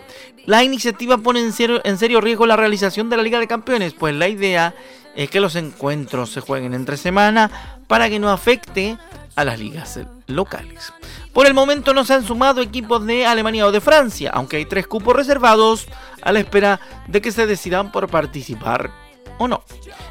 La 0.46 0.64
iniciativa 0.64 1.18
pone 1.18 1.40
en 1.40 1.54
serio, 1.54 1.82
en 1.84 1.98
serio 1.98 2.22
riesgo 2.22 2.46
la 2.46 2.56
realización 2.56 3.10
de 3.10 3.18
la 3.18 3.24
Liga 3.24 3.40
de 3.40 3.48
Campeones, 3.48 3.94
pues 3.94 4.16
la 4.16 4.28
idea 4.28 4.76
es 5.16 5.30
que 5.30 5.40
los 5.40 5.56
encuentros 5.56 6.32
se 6.32 6.42
jueguen 6.42 6.74
entre 6.74 6.98
semana 6.98 7.78
para 7.88 8.10
que 8.10 8.20
no 8.20 8.30
afecte 8.30 8.98
a 9.36 9.44
las 9.44 9.60
ligas 9.60 10.00
locales. 10.28 10.94
Por 11.36 11.48
el 11.48 11.54
momento 11.54 11.94
no 11.94 12.06
se 12.06 12.14
han 12.14 12.24
sumado 12.24 12.62
equipos 12.62 13.06
de 13.06 13.26
Alemania 13.26 13.68
o 13.68 13.72
de 13.74 13.82
Francia, 13.82 14.32
aunque 14.34 14.56
hay 14.56 14.66
tres 14.66 14.88
cupos 14.88 15.14
reservados 15.14 15.86
a 16.22 16.32
la 16.32 16.40
espera 16.40 16.80
de 17.10 17.22
que 17.22 17.34
se 17.34 17.46
decidan 17.46 17.92
por 17.92 18.08
participar 18.08 18.90
o 19.38 19.50
no. 19.50 19.62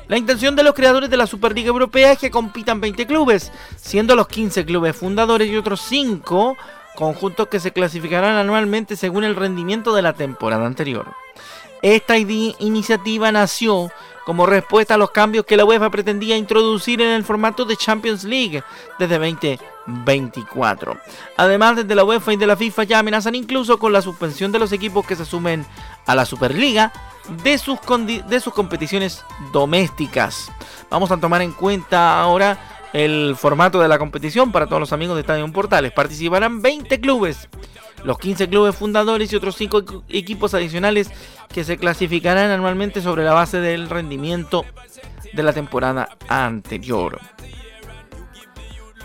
La 0.07 0.19
intención 0.19 0.55
de 0.55 0.63
los 0.63 0.75
creadores 0.75 1.09
de 1.09 1.17
la 1.17 1.27
Superliga 1.27 1.69
Europea 1.69 2.13
es 2.13 2.19
que 2.19 2.31
compitan 2.31 2.83
20 2.83 3.07
clubes, 3.07 3.53
siendo 3.77 4.15
los 4.17 4.29
15 4.29 4.67
clubes 4.67 4.95
fundadores 4.95 5.49
y 5.49 5.57
otros 5.57 5.81
5 5.81 6.59
conjuntos 6.95 7.49
que 7.49 7.59
se 7.59 7.73
clasificarán 7.73 8.37
anualmente 8.37 8.95
según 8.95 9.25
el 9.25 9.35
rendimiento 9.35 9.95
de 9.95 10.03
la 10.03 10.13
temporada 10.13 10.67
anterior. 10.67 11.15
Esta 11.81 12.19
iniciativa 12.19 13.33
nació 13.33 13.91
como 14.25 14.47
respuesta 14.47 14.95
a 14.95 14.99
los 14.99 15.11
cambios 15.11 15.45
que 15.45 15.57
la 15.57 15.65
UEFA 15.65 15.91
pretendía 15.91 16.37
introducir 16.37 17.01
en 17.01 17.11
el 17.11 17.25
formato 17.25 17.65
de 17.65 17.77
Champions 17.77 18.25
League 18.25 18.63
desde 18.99 19.19
2024. 19.19 20.97
Además, 21.37 21.77
desde 21.77 21.95
la 21.95 22.05
UEFA 22.05 22.33
y 22.33 22.37
de 22.37 22.47
la 22.47 22.57
FIFA 22.57 22.85
ya 22.85 22.99
amenazan 22.99 23.35
incluso 23.35 23.79
con 23.79 23.93
la 23.93 24.03
suspensión 24.03 24.53
de 24.53 24.59
los 24.59 24.73
equipos 24.73 25.07
que 25.07 25.17
se 25.17 25.25
sumen 25.25 25.67
a 26.07 26.15
la 26.15 26.25
Superliga 26.25 26.93
de 27.43 27.59
sus, 27.59 27.81
competiciones 27.81 29.25
domésticas. 29.53 30.51
Vamos 30.91 31.11
a 31.11 31.17
tomar 31.19 31.43
en 31.43 31.53
cuenta 31.53 32.21
ahora 32.21 32.59
el 32.93 33.35
formato 33.37 33.81
de 33.81 33.89
la 33.89 33.99
competición 33.99 34.53
para 34.53 34.67
todos 34.67 34.81
los 34.81 34.93
amigos 34.93 35.17
de 35.17 35.23
Estadio 35.23 35.51
Portales. 35.53 35.93
Participarán 35.93 36.63
20 36.63 37.01
clubes 37.01 37.49
los 38.05 38.19
15 38.19 38.49
clubes 38.49 38.77
fundadores 38.77 39.33
y 39.33 39.37
otros 39.37 39.57
5 39.57 40.05
equipos 40.11 40.55
adicionales 40.55 41.11
que 41.53 41.65
se 41.65 41.79
clasificarán 41.79 42.51
anualmente 42.51 43.01
sobre 43.01 43.25
la 43.25 43.33
base 43.33 43.61
del 43.61 43.89
rendimiento 43.89 44.65
de 45.33 45.43
la 45.43 45.53
temporada 45.53 46.11
anterior. 46.29 47.21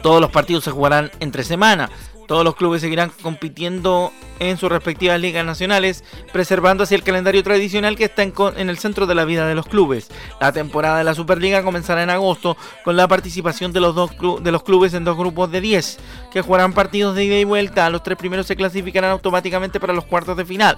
Todos 0.01 0.21
los 0.21 0.31
partidos 0.31 0.63
se 0.63 0.71
jugarán 0.71 1.11
entre 1.19 1.43
semana. 1.43 1.89
Todos 2.29 2.43
los 2.43 2.55
clubes 2.55 2.81
seguirán 2.81 3.11
compitiendo 3.23 4.13
en 4.37 4.57
sus 4.57 4.69
respectivas 4.69 5.19
ligas 5.19 5.43
nacionales, 5.43 6.03
preservando 6.31 6.83
así 6.83 6.93
el 6.93 7.01
calendario 7.01 7.41
tradicional 7.41 7.95
que 7.95 8.03
está 8.03 8.21
en, 8.21 8.69
el 8.69 8.77
centro 8.77 9.07
de 9.07 9.15
la 9.15 9.25
vida 9.25 9.47
de 9.47 9.55
los 9.55 9.65
clubes. 9.65 10.09
La 10.39 10.51
temporada 10.51 10.99
de 10.99 11.03
la 11.03 11.15
Superliga 11.15 11.63
comenzará 11.63 12.03
en 12.03 12.11
agosto 12.11 12.55
con 12.85 12.95
la 12.95 13.07
participación 13.07 13.73
de 13.73 13.79
los, 13.79 13.95
dos 13.95 14.11
de 14.43 14.51
los 14.51 14.61
clubes 14.61 14.93
en 14.93 15.05
dos 15.05 15.17
grupos 15.17 15.49
de 15.49 15.59
10, 15.59 15.97
que 16.31 16.43
jugarán 16.43 16.73
partidos 16.73 17.15
de 17.15 17.25
ida 17.25 17.39
y 17.39 17.45
vuelta. 17.45 17.89
Los 17.89 18.03
tres 18.03 18.19
primeros 18.19 18.45
se 18.45 18.55
clasificarán 18.55 19.09
automáticamente 19.09 19.79
para 19.79 19.93
los 19.93 20.05
cuartos 20.05 20.37
de 20.37 20.45
final. 20.45 20.77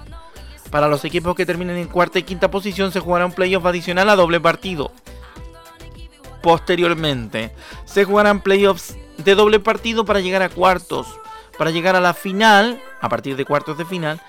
Para 0.70 0.88
los 0.88 1.04
equipos 1.04 1.34
que 1.34 1.44
terminen 1.44 1.76
en 1.76 1.88
cuarta 1.88 2.18
y 2.18 2.22
quinta 2.22 2.50
posición 2.50 2.92
se 2.92 3.00
jugará 3.00 3.26
un 3.26 3.32
playoff 3.34 3.66
adicional 3.66 4.08
a 4.08 4.16
doble 4.16 4.40
partido. 4.40 4.90
Posteriormente, 6.40 7.54
se 7.84 8.04
jugarán 8.04 8.40
playoffs 8.40 8.96
de 9.18 9.34
doble 9.34 9.60
partido 9.60 10.06
para 10.06 10.20
llegar 10.20 10.40
a 10.40 10.48
cuartos 10.48 11.18
para 11.62 11.70
llegar 11.70 11.94
a 11.94 12.00
la 12.00 12.12
final, 12.12 12.82
a 13.00 13.08
partir 13.08 13.36
de 13.36 13.44
cuartos 13.44 13.78
de 13.78 13.84
final, 13.84 14.20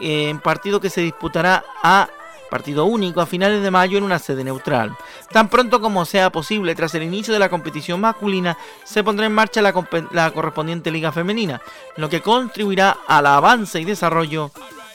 en 0.00 0.38
partido 0.38 0.82
que 0.82 0.90
se 0.90 1.00
disputará 1.00 1.64
a 1.82 2.10
partido 2.50 2.84
único 2.84 3.22
a 3.22 3.26
finales 3.26 3.62
de 3.62 3.70
mayo 3.70 3.96
en 3.96 4.04
una 4.04 4.18
sede 4.18 4.44
neutral. 4.44 4.94
Tan 5.32 5.48
pronto 5.48 5.80
como 5.80 6.04
sea 6.04 6.28
posible, 6.28 6.74
tras 6.74 6.94
el 6.94 7.04
inicio 7.04 7.32
de 7.32 7.40
la 7.40 7.48
competición 7.48 8.02
masculina, 8.02 8.58
se 8.84 9.02
pondrá 9.02 9.24
en 9.24 9.32
marcha 9.32 9.62
la, 9.62 9.72
la 10.10 10.30
correspondiente 10.32 10.90
liga 10.90 11.10
femenina, 11.10 11.62
lo 11.96 12.10
que 12.10 12.20
contribuirá 12.20 12.98
al 13.08 13.28
avance 13.28 13.80
y 13.80 13.86
desarrollo 13.86 14.50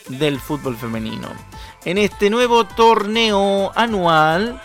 del 0.06 0.38
fútbol 0.38 0.76
femenino. 0.76 1.26
En 1.84 1.98
este 1.98 2.30
nuevo 2.30 2.66
torneo 2.66 3.72
anual, 3.74 4.62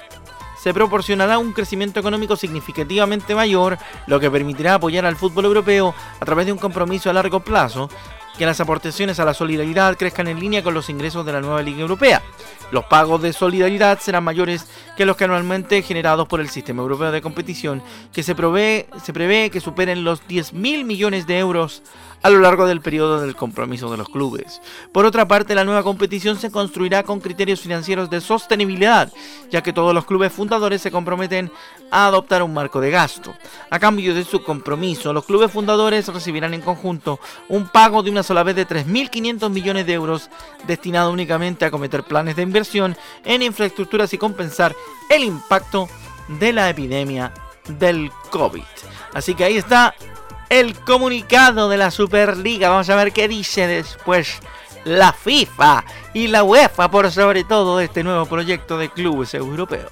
se 0.66 0.74
proporcionará 0.74 1.38
un 1.38 1.54
crecimiento 1.54 2.00
económico 2.00 2.36
significativamente 2.36 3.36
mayor, 3.36 3.78
lo 4.08 4.20
que 4.20 4.32
permitirá 4.32 4.74
apoyar 4.74 5.06
al 5.06 5.16
fútbol 5.16 5.46
europeo 5.46 5.94
a 6.20 6.26
través 6.26 6.48
de 6.48 6.54
un 6.54 6.58
compromiso 6.58 7.08
a 7.08 7.14
largo 7.14 7.42
plazo, 7.42 7.88
que 8.36 8.48
las 8.48 8.60
aportaciones 8.60 9.20
a 9.20 9.26
la 9.26 9.36
solidaridad 9.36 9.96
crezcan 9.96 10.28
en 10.28 10.40
línea 10.40 10.64
con 10.64 10.74
los 10.74 10.90
ingresos 10.90 11.24
de 11.24 11.34
la 11.34 11.42
nueva 11.42 11.62
Liga 11.62 11.82
Europea. 11.82 12.24
Los 12.72 12.86
pagos 12.86 13.22
de 13.22 13.32
solidaridad 13.32 14.00
serán 14.00 14.24
mayores 14.24 14.66
que 14.98 15.06
los 15.06 15.16
que 15.16 15.26
anualmente 15.26 15.84
generados 15.84 16.28
por 16.28 16.40
el 16.40 16.50
sistema 16.50 16.82
europeo 16.82 17.12
de 17.12 17.22
competición, 17.22 17.84
que 18.12 18.24
se, 18.24 18.34
se 18.34 19.14
prevé 19.14 19.50
que 19.52 19.62
superen 19.62 20.04
los 20.04 20.24
10.000 20.28 20.84
millones 20.84 21.28
de 21.28 21.38
euros 21.38 21.84
a 22.26 22.30
lo 22.32 22.40
largo 22.40 22.66
del 22.66 22.82
periodo 22.82 23.22
del 23.22 23.36
compromiso 23.36 23.92
de 23.92 23.98
los 23.98 24.10
clubes. 24.10 24.60
Por 24.92 25.06
otra 25.06 25.28
parte, 25.28 25.54
la 25.54 25.64
nueva 25.64 25.84
competición 25.84 26.40
se 26.40 26.50
construirá 26.50 27.04
con 27.04 27.20
criterios 27.20 27.62
financieros 27.62 28.10
de 28.10 28.20
sostenibilidad, 28.20 29.14
ya 29.52 29.62
que 29.62 29.72
todos 29.72 29.94
los 29.94 30.06
clubes 30.06 30.34
fundadores 30.34 30.82
se 30.82 30.90
comprometen 30.90 31.52
a 31.92 32.08
adoptar 32.08 32.42
un 32.42 32.52
marco 32.52 32.82
de 32.82 32.90
gasto. 32.90 33.36
A 33.70 33.78
cambio 33.78 34.16
de 34.16 34.24
su 34.24 34.42
compromiso, 34.42 35.14
los 35.14 35.24
clubes 35.24 35.52
fundadores 35.52 36.08
recibirán 36.08 36.56
en 36.56 36.62
conjunto 36.62 37.20
un 37.48 37.68
pago 37.68 38.02
de 38.02 38.10
una 38.10 38.24
sola 38.24 38.42
vez 38.42 38.56
de 38.56 38.68
3.500 38.68 39.52
millones 39.52 39.86
de 39.86 39.94
euros 39.94 40.32
destinado 40.66 41.12
únicamente 41.12 41.64
a 41.64 41.70
cometer 41.70 42.02
planes 42.02 42.36
de 42.36 42.42
inversión 42.42 42.98
en 43.24 43.44
infraestructuras 43.44 44.12
y 44.16 44.18
compensar 44.18 44.76
el 45.12 45.24
impacto 45.24 45.88
de 46.40 46.54
la 46.54 46.72
epidemia 46.72 47.32
del 47.68 48.10
COVID. 48.32 48.64
Así 49.14 49.36
que 49.36 49.44
ahí 49.44 49.58
está 49.58 49.94
el 50.50 50.76
comunicado 50.80 51.70
de 51.70 51.78
la 51.78 51.92
Superliga. 51.92 52.70
Vamos 52.70 52.90
a 52.90 52.96
ver 52.96 53.12
qué 53.12 53.28
dice 53.28 53.68
después 53.68 54.40
la 54.84 55.14
FIFA 55.14 55.84
y 56.14 56.28
la 56.28 56.44
UEFA 56.44 56.90
por 56.90 57.12
sobre 57.12 57.44
todo 57.44 57.80
este 57.80 58.04
nuevo 58.04 58.26
proyecto 58.26 58.78
de 58.78 58.90
clubes 58.90 59.34
europeos. 59.34 59.92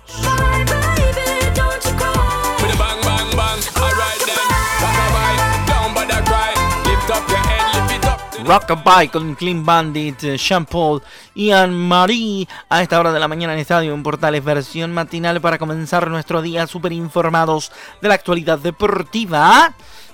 Rockabye 8.46 9.10
con 9.10 9.36
Clean 9.36 9.66
Bandit, 9.66 10.36
Jean 10.36 10.66
Paul 10.66 11.02
y 11.34 11.52
Anne-Marie 11.52 12.48
a 12.70 12.82
esta 12.82 13.00
hora 13.00 13.14
de 13.14 13.20
la 13.20 13.30
mañana 13.30 13.54
en 13.54 13.60
Estadio 13.60 13.94
en 13.94 14.04
Portales, 14.04 14.44
versión 14.44 14.94
matinal 14.94 15.40
para 15.40 15.58
comenzar 15.58 16.10
nuestro 16.10 16.42
día 16.42 16.68
súper 16.68 16.92
informados 16.92 17.72
de 18.02 18.10
la 18.10 18.16
actualidad 18.16 18.60
deportiva. 18.60 19.74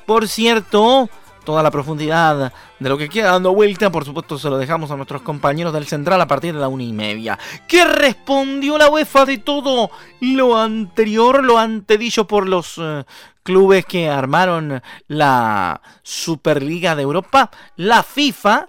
Por 0.09 0.27
cierto, 0.27 1.07
toda 1.43 1.61
la 1.61 1.69
profundidad 1.69 2.51
de 2.79 2.89
lo 2.89 2.97
que 2.97 3.09
queda 3.09 3.33
dando 3.33 3.53
vuelta, 3.53 3.91
por 3.91 4.05
supuesto, 4.05 4.39
se 4.39 4.49
lo 4.49 4.57
dejamos 4.57 4.89
a 4.89 4.95
nuestros 4.95 5.21
compañeros 5.21 5.71
del 5.71 5.85
Central 5.85 6.19
a 6.19 6.27
partir 6.27 6.55
de 6.55 6.59
la 6.59 6.67
una 6.67 6.81
y 6.81 6.93
media. 6.93 7.37
¿Qué 7.67 7.85
respondió 7.85 8.79
la 8.79 8.89
UEFA 8.89 9.25
de 9.25 9.37
todo 9.37 9.91
lo 10.19 10.57
anterior, 10.57 11.43
lo 11.43 11.59
antedicho 11.59 12.25
por 12.25 12.49
los 12.49 12.79
eh, 12.79 13.03
clubes 13.43 13.85
que 13.85 14.09
armaron 14.09 14.81
la 15.07 15.79
Superliga 16.01 16.95
de 16.95 17.03
Europa? 17.03 17.51
La 17.75 18.01
FIFA 18.01 18.67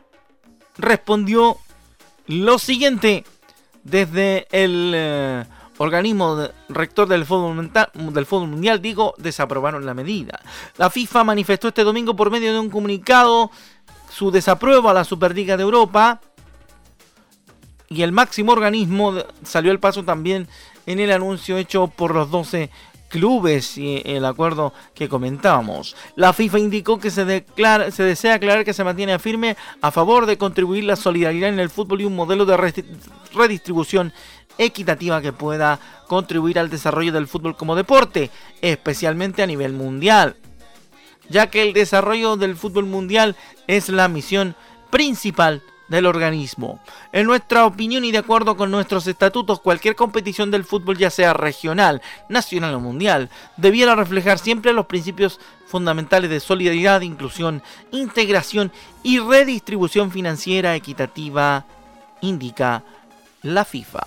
respondió 0.76 1.56
lo 2.26 2.58
siguiente 2.58 3.24
desde 3.82 4.46
el. 4.50 4.92
Eh, 4.94 5.44
organismo 5.82 6.48
rector 6.68 7.08
del 7.08 7.24
fútbol, 7.24 7.70
del 7.94 8.26
fútbol 8.26 8.48
mundial, 8.48 8.82
digo, 8.82 9.14
desaprobaron 9.16 9.86
la 9.86 9.94
medida. 9.94 10.38
La 10.76 10.90
FIFA 10.90 11.24
manifestó 11.24 11.68
este 11.68 11.84
domingo 11.84 12.14
por 12.14 12.30
medio 12.30 12.52
de 12.52 12.58
un 12.58 12.68
comunicado 12.68 13.50
su 14.10 14.30
desapruebo 14.30 14.90
a 14.90 14.94
la 14.94 15.04
Superliga 15.04 15.56
de 15.56 15.62
Europa 15.62 16.20
y 17.88 18.02
el 18.02 18.12
máximo 18.12 18.52
organismo 18.52 19.14
salió 19.42 19.70
al 19.70 19.80
paso 19.80 20.04
también 20.04 20.48
en 20.84 21.00
el 21.00 21.12
anuncio 21.12 21.56
hecho 21.56 21.86
por 21.86 22.14
los 22.14 22.30
12 22.30 22.68
clubes 23.08 23.78
y 23.78 24.02
el 24.04 24.26
acuerdo 24.26 24.74
que 24.94 25.08
comentábamos. 25.08 25.96
La 26.14 26.34
FIFA 26.34 26.58
indicó 26.58 26.98
que 26.98 27.10
se, 27.10 27.24
declara, 27.24 27.90
se 27.90 28.02
desea 28.02 28.34
aclarar 28.34 28.66
que 28.66 28.74
se 28.74 28.84
mantiene 28.84 29.18
firme 29.18 29.56
a 29.80 29.90
favor 29.90 30.26
de 30.26 30.36
contribuir 30.36 30.84
la 30.84 30.96
solidaridad 30.96 31.48
en 31.48 31.58
el 31.58 31.70
fútbol 31.70 32.02
y 32.02 32.04
un 32.04 32.16
modelo 32.16 32.44
de 32.44 32.74
redistribución 33.34 34.12
equitativa 34.60 35.20
que 35.20 35.32
pueda 35.32 35.80
contribuir 36.06 36.58
al 36.58 36.70
desarrollo 36.70 37.12
del 37.12 37.26
fútbol 37.26 37.56
como 37.56 37.74
deporte, 37.74 38.30
especialmente 38.60 39.42
a 39.42 39.46
nivel 39.46 39.72
mundial, 39.72 40.36
ya 41.28 41.48
que 41.48 41.62
el 41.62 41.72
desarrollo 41.72 42.36
del 42.36 42.56
fútbol 42.56 42.86
mundial 42.86 43.36
es 43.66 43.88
la 43.88 44.08
misión 44.08 44.54
principal 44.90 45.62
del 45.88 46.06
organismo. 46.06 46.80
En 47.12 47.26
nuestra 47.26 47.66
opinión 47.66 48.04
y 48.04 48.12
de 48.12 48.18
acuerdo 48.18 48.56
con 48.56 48.70
nuestros 48.70 49.06
estatutos, 49.06 49.60
cualquier 49.60 49.96
competición 49.96 50.50
del 50.50 50.64
fútbol, 50.64 50.96
ya 50.96 51.10
sea 51.10 51.32
regional, 51.32 52.00
nacional 52.28 52.74
o 52.74 52.80
mundial, 52.80 53.28
debiera 53.56 53.96
reflejar 53.96 54.38
siempre 54.38 54.72
los 54.72 54.86
principios 54.86 55.40
fundamentales 55.66 56.30
de 56.30 56.40
solidaridad, 56.40 57.00
inclusión, 57.00 57.62
integración 57.90 58.70
y 59.02 59.18
redistribución 59.18 60.12
financiera 60.12 60.76
equitativa, 60.76 61.66
indica 62.20 62.84
la 63.42 63.64
FIFA. 63.64 64.00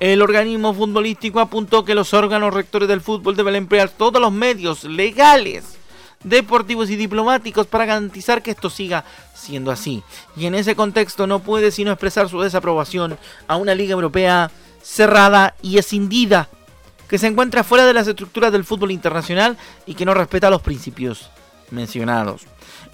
El 0.00 0.22
organismo 0.22 0.72
futbolístico 0.72 1.40
apuntó 1.40 1.84
que 1.84 1.94
los 1.94 2.14
órganos 2.14 2.54
rectores 2.54 2.88
del 2.88 3.02
fútbol 3.02 3.36
deben 3.36 3.54
emplear 3.54 3.90
todos 3.90 4.20
los 4.20 4.32
medios 4.32 4.84
legales 4.84 5.76
deportivos 6.24 6.88
y 6.88 6.96
diplomáticos 6.96 7.66
para 7.66 7.84
garantizar 7.84 8.42
que 8.42 8.50
esto 8.50 8.70
siga 8.70 9.04
siendo 9.34 9.70
así. 9.70 10.02
Y 10.36 10.46
en 10.46 10.54
ese 10.54 10.74
contexto 10.74 11.26
no 11.26 11.40
puede 11.40 11.70
sino 11.70 11.92
expresar 11.92 12.30
su 12.30 12.40
desaprobación 12.40 13.18
a 13.46 13.56
una 13.56 13.74
Liga 13.74 13.92
Europea 13.92 14.50
cerrada 14.82 15.54
y 15.60 15.76
escindida, 15.76 16.48
que 17.06 17.18
se 17.18 17.26
encuentra 17.26 17.62
fuera 17.62 17.84
de 17.84 17.92
las 17.92 18.06
estructuras 18.06 18.52
del 18.52 18.64
fútbol 18.64 18.92
internacional 18.92 19.58
y 19.84 19.94
que 19.94 20.06
no 20.06 20.14
respeta 20.14 20.48
los 20.48 20.62
principios 20.62 21.28
mencionados. 21.70 22.46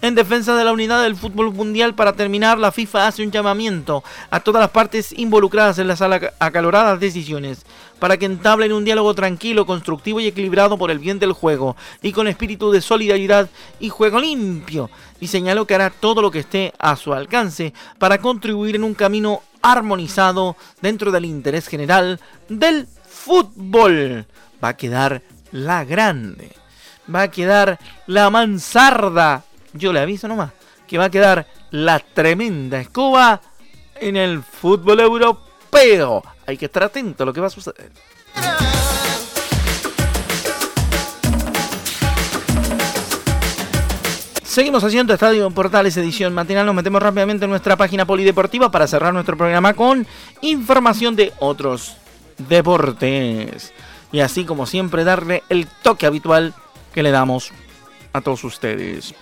En 0.02 0.14
defensa 0.14 0.54
de 0.54 0.64
la 0.64 0.72
unidad 0.72 1.02
del 1.02 1.16
fútbol 1.16 1.52
mundial, 1.52 1.94
para 1.94 2.12
terminar, 2.12 2.58
la 2.58 2.70
FIFA 2.70 3.06
hace 3.06 3.22
un 3.22 3.30
llamamiento 3.30 4.04
a 4.30 4.40
todas 4.40 4.60
las 4.60 4.70
partes 4.70 5.12
involucradas 5.12 5.78
en 5.78 5.88
las 5.88 6.02
acaloradas 6.38 7.00
decisiones 7.00 7.64
para 7.98 8.18
que 8.18 8.26
entablen 8.26 8.72
un 8.72 8.84
diálogo 8.84 9.14
tranquilo, 9.14 9.64
constructivo 9.64 10.20
y 10.20 10.26
equilibrado 10.26 10.76
por 10.76 10.90
el 10.90 10.98
bien 10.98 11.18
del 11.18 11.32
juego 11.32 11.76
y 12.02 12.12
con 12.12 12.28
espíritu 12.28 12.70
de 12.70 12.82
solidaridad 12.82 13.48
y 13.80 13.88
juego 13.88 14.20
limpio. 14.20 14.90
Y 15.18 15.28
señaló 15.28 15.66
que 15.66 15.74
hará 15.74 15.88
todo 15.88 16.20
lo 16.20 16.30
que 16.30 16.40
esté 16.40 16.74
a 16.78 16.94
su 16.96 17.14
alcance 17.14 17.72
para 17.98 18.18
contribuir 18.18 18.76
en 18.76 18.84
un 18.84 18.94
camino 18.94 19.40
armonizado 19.62 20.56
dentro 20.82 21.10
del 21.10 21.24
interés 21.24 21.68
general 21.68 22.20
del 22.50 22.86
fútbol. 23.08 24.26
Va 24.62 24.68
a 24.68 24.76
quedar 24.76 25.22
la 25.52 25.84
grande. 25.84 26.52
Va 27.12 27.22
a 27.22 27.30
quedar 27.30 27.78
la 28.06 28.28
mansarda 28.30 29.45
yo 29.76 29.92
le 29.92 30.00
aviso 30.00 30.28
nomás 30.28 30.52
que 30.86 30.98
va 30.98 31.06
a 31.06 31.10
quedar 31.10 31.46
la 31.70 31.98
tremenda 31.98 32.80
escoba 32.80 33.40
en 34.00 34.16
el 34.16 34.42
fútbol 34.42 35.00
europeo. 35.00 36.22
Hay 36.46 36.56
que 36.56 36.66
estar 36.66 36.84
atento 36.84 37.22
a 37.22 37.26
lo 37.26 37.32
que 37.32 37.40
va 37.40 37.48
a 37.48 37.50
suceder. 37.50 37.90
Seguimos 44.42 44.82
haciendo 44.84 45.12
Estadio 45.12 45.50
Portales 45.50 45.98
edición 45.98 46.32
matinal. 46.32 46.64
Nos 46.64 46.74
metemos 46.74 47.02
rápidamente 47.02 47.44
en 47.44 47.50
nuestra 47.50 47.76
página 47.76 48.06
polideportiva 48.06 48.70
para 48.70 48.86
cerrar 48.86 49.12
nuestro 49.12 49.36
programa 49.36 49.74
con 49.74 50.06
información 50.40 51.14
de 51.14 51.34
otros 51.40 51.96
deportes. 52.48 53.74
Y 54.12 54.20
así 54.20 54.46
como 54.46 54.64
siempre 54.64 55.04
darle 55.04 55.42
el 55.50 55.66
toque 55.66 56.06
habitual 56.06 56.54
que 56.94 57.02
le 57.02 57.10
damos 57.10 57.52
a 58.14 58.22
todos 58.22 58.44
ustedes. 58.44 59.14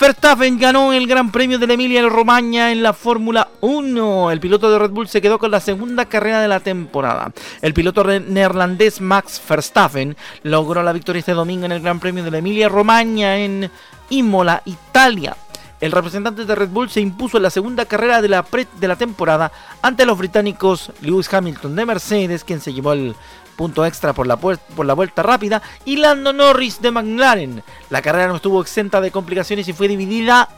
Verstappen 0.00 0.58
ganó 0.58 0.94
el 0.94 1.06
Gran 1.06 1.30
Premio 1.30 1.58
de 1.58 1.66
la 1.66 1.74
Emilia 1.74 2.00
Romagna 2.08 2.72
en 2.72 2.82
la 2.82 2.94
Fórmula 2.94 3.48
1. 3.60 4.30
El 4.30 4.40
piloto 4.40 4.70
de 4.70 4.78
Red 4.78 4.92
Bull 4.92 5.08
se 5.08 5.20
quedó 5.20 5.38
con 5.38 5.50
la 5.50 5.60
segunda 5.60 6.06
carrera 6.06 6.40
de 6.40 6.48
la 6.48 6.60
temporada. 6.60 7.30
El 7.60 7.74
piloto 7.74 8.02
neerlandés 8.04 9.02
Max 9.02 9.42
Verstappen 9.46 10.16
logró 10.42 10.82
la 10.82 10.94
victoria 10.94 11.20
este 11.20 11.34
domingo 11.34 11.66
en 11.66 11.72
el 11.72 11.82
Gran 11.82 12.00
Premio 12.00 12.24
de 12.24 12.30
la 12.30 12.38
Emilia 12.38 12.70
Romagna 12.70 13.36
en 13.36 13.70
Imola, 14.08 14.62
Italia. 14.64 15.36
El 15.82 15.92
representante 15.92 16.46
de 16.46 16.54
Red 16.54 16.70
Bull 16.70 16.88
se 16.88 17.02
impuso 17.02 17.36
en 17.36 17.42
la 17.42 17.50
segunda 17.50 17.84
carrera 17.84 18.22
de 18.22 18.28
la, 18.28 18.44
de 18.80 18.88
la 18.88 18.96
temporada 18.96 19.52
ante 19.82 20.06
los 20.06 20.16
británicos 20.16 20.92
Lewis 21.02 21.32
Hamilton 21.32 21.76
de 21.76 21.84
Mercedes, 21.84 22.44
quien 22.44 22.62
se 22.62 22.72
llevó 22.72 22.94
el 22.94 23.14
punto 23.60 23.84
extra 23.84 24.14
por 24.14 24.26
la, 24.26 24.38
por 24.38 24.86
la 24.86 24.94
vuelta 24.94 25.22
rápida, 25.22 25.60
y 25.84 25.96
Lando 25.96 26.32
Norris 26.32 26.80
de 26.80 26.90
McLaren. 26.90 27.62
La 27.90 28.00
carrera 28.00 28.28
no 28.28 28.36
estuvo 28.36 28.62
exenta 28.62 29.02
de 29.02 29.10
complicaciones 29.10 29.68
y 29.68 29.74
fue 29.74 29.86
dividida 29.86 30.48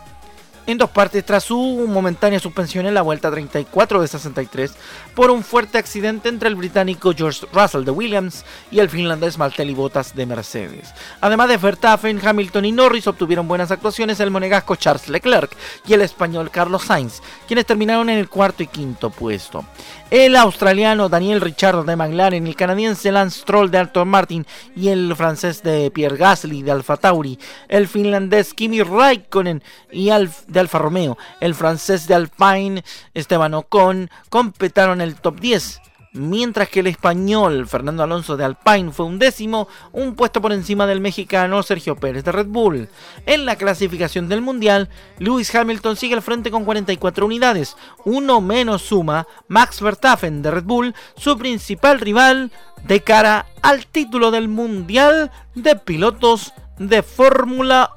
en 0.67 0.79
dos 0.79 0.91
partes 0.91 1.25
tras 1.25 1.45
su 1.45 1.87
momentánea 1.89 2.39
suspensión 2.39 2.87
en 2.87 2.95
la 2.95 3.03
vuelta 3.03 3.31
34 3.31 4.01
de 4.01 4.09
63 4.09 4.73
por 5.15 5.31
un 5.31 5.43
fuerte 5.43 5.79
accidente 5.79 6.29
entre 6.29 6.49
el 6.49 6.55
británico 6.55 7.13
George 7.17 7.47
Russell 7.53 7.85
de 7.85 7.91
Williams 7.91 8.45
y 8.71 8.79
el 8.79 8.89
finlandés 8.89 9.37
Valtteri 9.37 9.75
Bottas 9.75 10.15
de 10.15 10.27
Mercedes. 10.27 10.93
Además 11.21 11.49
de 11.49 11.57
Verstappen, 11.57 12.21
Hamilton 12.25 12.65
y 12.65 12.73
Norris 12.73 13.07
obtuvieron 13.07 13.49
buenas 13.49 13.71
actuaciones 13.71 14.21
el 14.21 14.31
monegasco 14.31 14.77
Charles 14.77 15.09
Leclerc 15.09 15.55
y 15.87 15.95
el 15.95 16.03
español 16.03 16.51
Carlos 16.51 16.85
Sainz, 16.85 17.21
quienes 17.47 17.67
terminaron 17.67 18.09
en 18.11 18.19
el 18.19 18.29
cuarto 18.29 18.63
y 18.63 18.67
quinto 18.67 19.11
puesto. 19.11 19.65
El 20.11 20.37
australiano 20.37 21.09
Daniel 21.09 21.41
Ricciardo 21.41 21.85
de 21.85 21.97
McLaren, 21.97 22.47
el 22.47 22.57
canadiense 22.57 23.11
Lance 23.11 23.41
Stroll 23.41 23.71
de 23.71 23.79
Aston 23.79 24.09
Martin 24.09 24.47
y 24.77 24.89
el 24.89 25.15
francés 25.17 25.63
de 25.63 25.91
Pierre 25.91 26.17
Gasly 26.17 26.63
de 26.63 26.71
Alfa 26.71 26.97
Tauri, 26.97 27.39
el 27.69 27.89
finlandés 27.89 28.53
Kimi 28.53 28.83
Raikkonen 28.83 29.63
y 29.91 30.11
Alf 30.11 30.45
de 30.53 30.61
Alfa 30.61 30.79
Romeo, 30.79 31.19
el 31.41 31.55
francés 31.55 32.07
de 32.07 32.15
Alpine 32.15 32.85
Esteban 33.15 33.55
Ocon 33.55 34.11
completaron 34.29 35.01
el 35.01 35.17
top 35.17 35.41
10 35.41 35.83
mientras 36.13 36.69
que 36.69 36.81
el 36.81 36.87
español 36.87 37.67
Fernando 37.67 38.03
Alonso 38.03 38.37
de 38.37 38.45
Alpine 38.45 38.93
fue 38.93 39.07
un 39.07 39.19
décimo, 39.19 39.69
un 39.93 40.15
puesto 40.15 40.41
por 40.41 40.53
encima 40.53 40.87
del 40.87 41.01
mexicano 41.01 41.63
Sergio 41.63 41.97
Pérez 41.97 42.25
de 42.25 42.33
Red 42.33 42.47
Bull. 42.47 42.89
En 43.27 43.47
la 43.47 43.57
clasificación 43.57 44.29
del 44.29 44.43
Mundial, 44.43 44.89
Lewis 45.19 45.55
Hamilton 45.55 45.97
sigue 45.97 46.15
al 46.15 46.23
frente 46.23 46.51
con 46.51 46.65
44 46.65 47.25
unidades, 47.27 47.77
uno 48.05 48.41
menos 48.41 48.83
suma 48.83 49.27
Max 49.49 49.81
Verstappen 49.81 50.43
de 50.43 50.51
Red 50.51 50.65
Bull, 50.65 50.95
su 51.17 51.39
principal 51.39 52.01
rival 52.01 52.53
de 52.85 53.01
cara 53.01 53.47
al 53.63 53.87
título 53.87 54.31
del 54.31 54.49
Mundial 54.49 55.31
de 55.55 55.77
Pilotos 55.77 56.53
de 56.79 57.03
Fórmula 57.03 57.91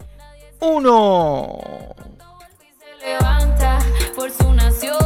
1. 0.59 2.04
Por 4.25 4.31
su 4.31 4.53
nación. 4.53 5.04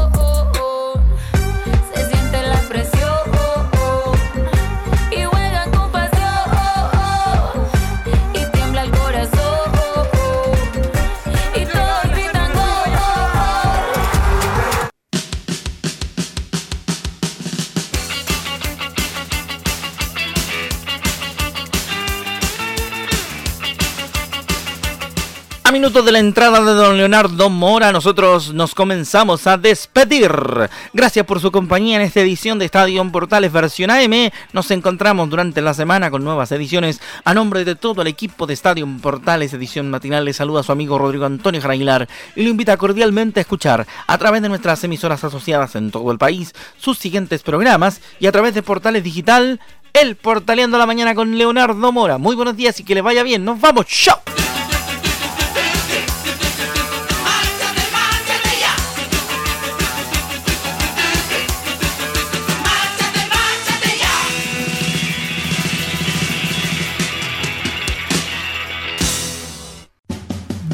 A 25.70 25.72
minutos 25.72 26.04
de 26.04 26.12
la 26.12 26.18
entrada 26.18 26.66
de 26.66 26.74
don 26.74 26.98
Leonardo 26.98 27.48
Mora, 27.48 27.92
nosotros 27.92 28.56
nos 28.56 28.74
comenzamos 28.74 29.46
a 29.46 29.56
despedir. 29.56 30.32
Gracias 30.94 31.24
por 31.28 31.40
su 31.40 31.52
compañía 31.52 31.98
en 31.98 32.02
esta 32.02 32.22
edición 32.22 32.58
de 32.58 32.66
Estadio 32.66 33.08
Portales 33.12 33.52
versión 33.52 33.92
AM. 33.92 34.32
Nos 34.52 34.72
encontramos 34.72 35.30
durante 35.30 35.62
la 35.62 35.76
semana 35.76 36.10
con 36.10 36.24
nuevas 36.24 36.52
ediciones. 36.52 37.00
A 37.24 37.36
nombre 37.36 37.66
de 37.66 37.76
todo 37.76 38.02
el 38.02 38.08
equipo 38.08 38.48
de 38.48 38.56
Estadio 38.56 38.88
Portales 39.00 39.54
edición 39.54 39.92
matinal, 39.92 40.26
le 40.26 40.34
saluda 40.34 40.62
a 40.62 40.64
su 40.64 40.72
amigo 40.72 40.98
Rodrigo 40.98 41.28
Antonio 41.28 41.62
Jarailar 41.62 42.10
y 42.36 42.42
lo 42.42 42.50
invita 42.50 42.76
cordialmente 42.76 43.40
a 43.40 43.42
escuchar 43.42 43.86
a 44.08 44.18
través 44.18 44.42
de 44.42 44.50
nuestras 44.50 44.84
emisoras 44.84 45.24
asociadas 45.24 45.76
en 45.76 45.92
todo 45.92 46.12
el 46.12 46.18
país 46.18 46.52
sus 46.80 46.98
siguientes 46.98 47.44
programas 47.44 48.02
y 48.20 48.26
a 48.26 48.32
través 48.32 48.56
de 48.56 48.64
Portales 48.64 49.04
Digital, 49.04 49.60
el 49.94 50.16
Portaleando 50.16 50.80
la 50.80 50.88
Mañana 50.88 51.14
con 51.14 51.38
Leonardo 51.38 51.92
Mora. 51.92 52.18
Muy 52.18 52.36
buenos 52.36 52.58
días 52.58 52.80
y 52.80 52.84
que 52.84 52.96
les 52.96 53.04
vaya 53.04 53.22
bien. 53.22 53.46
Nos 53.46 53.62
vamos. 53.62 53.86
¡Chao! 53.86 54.20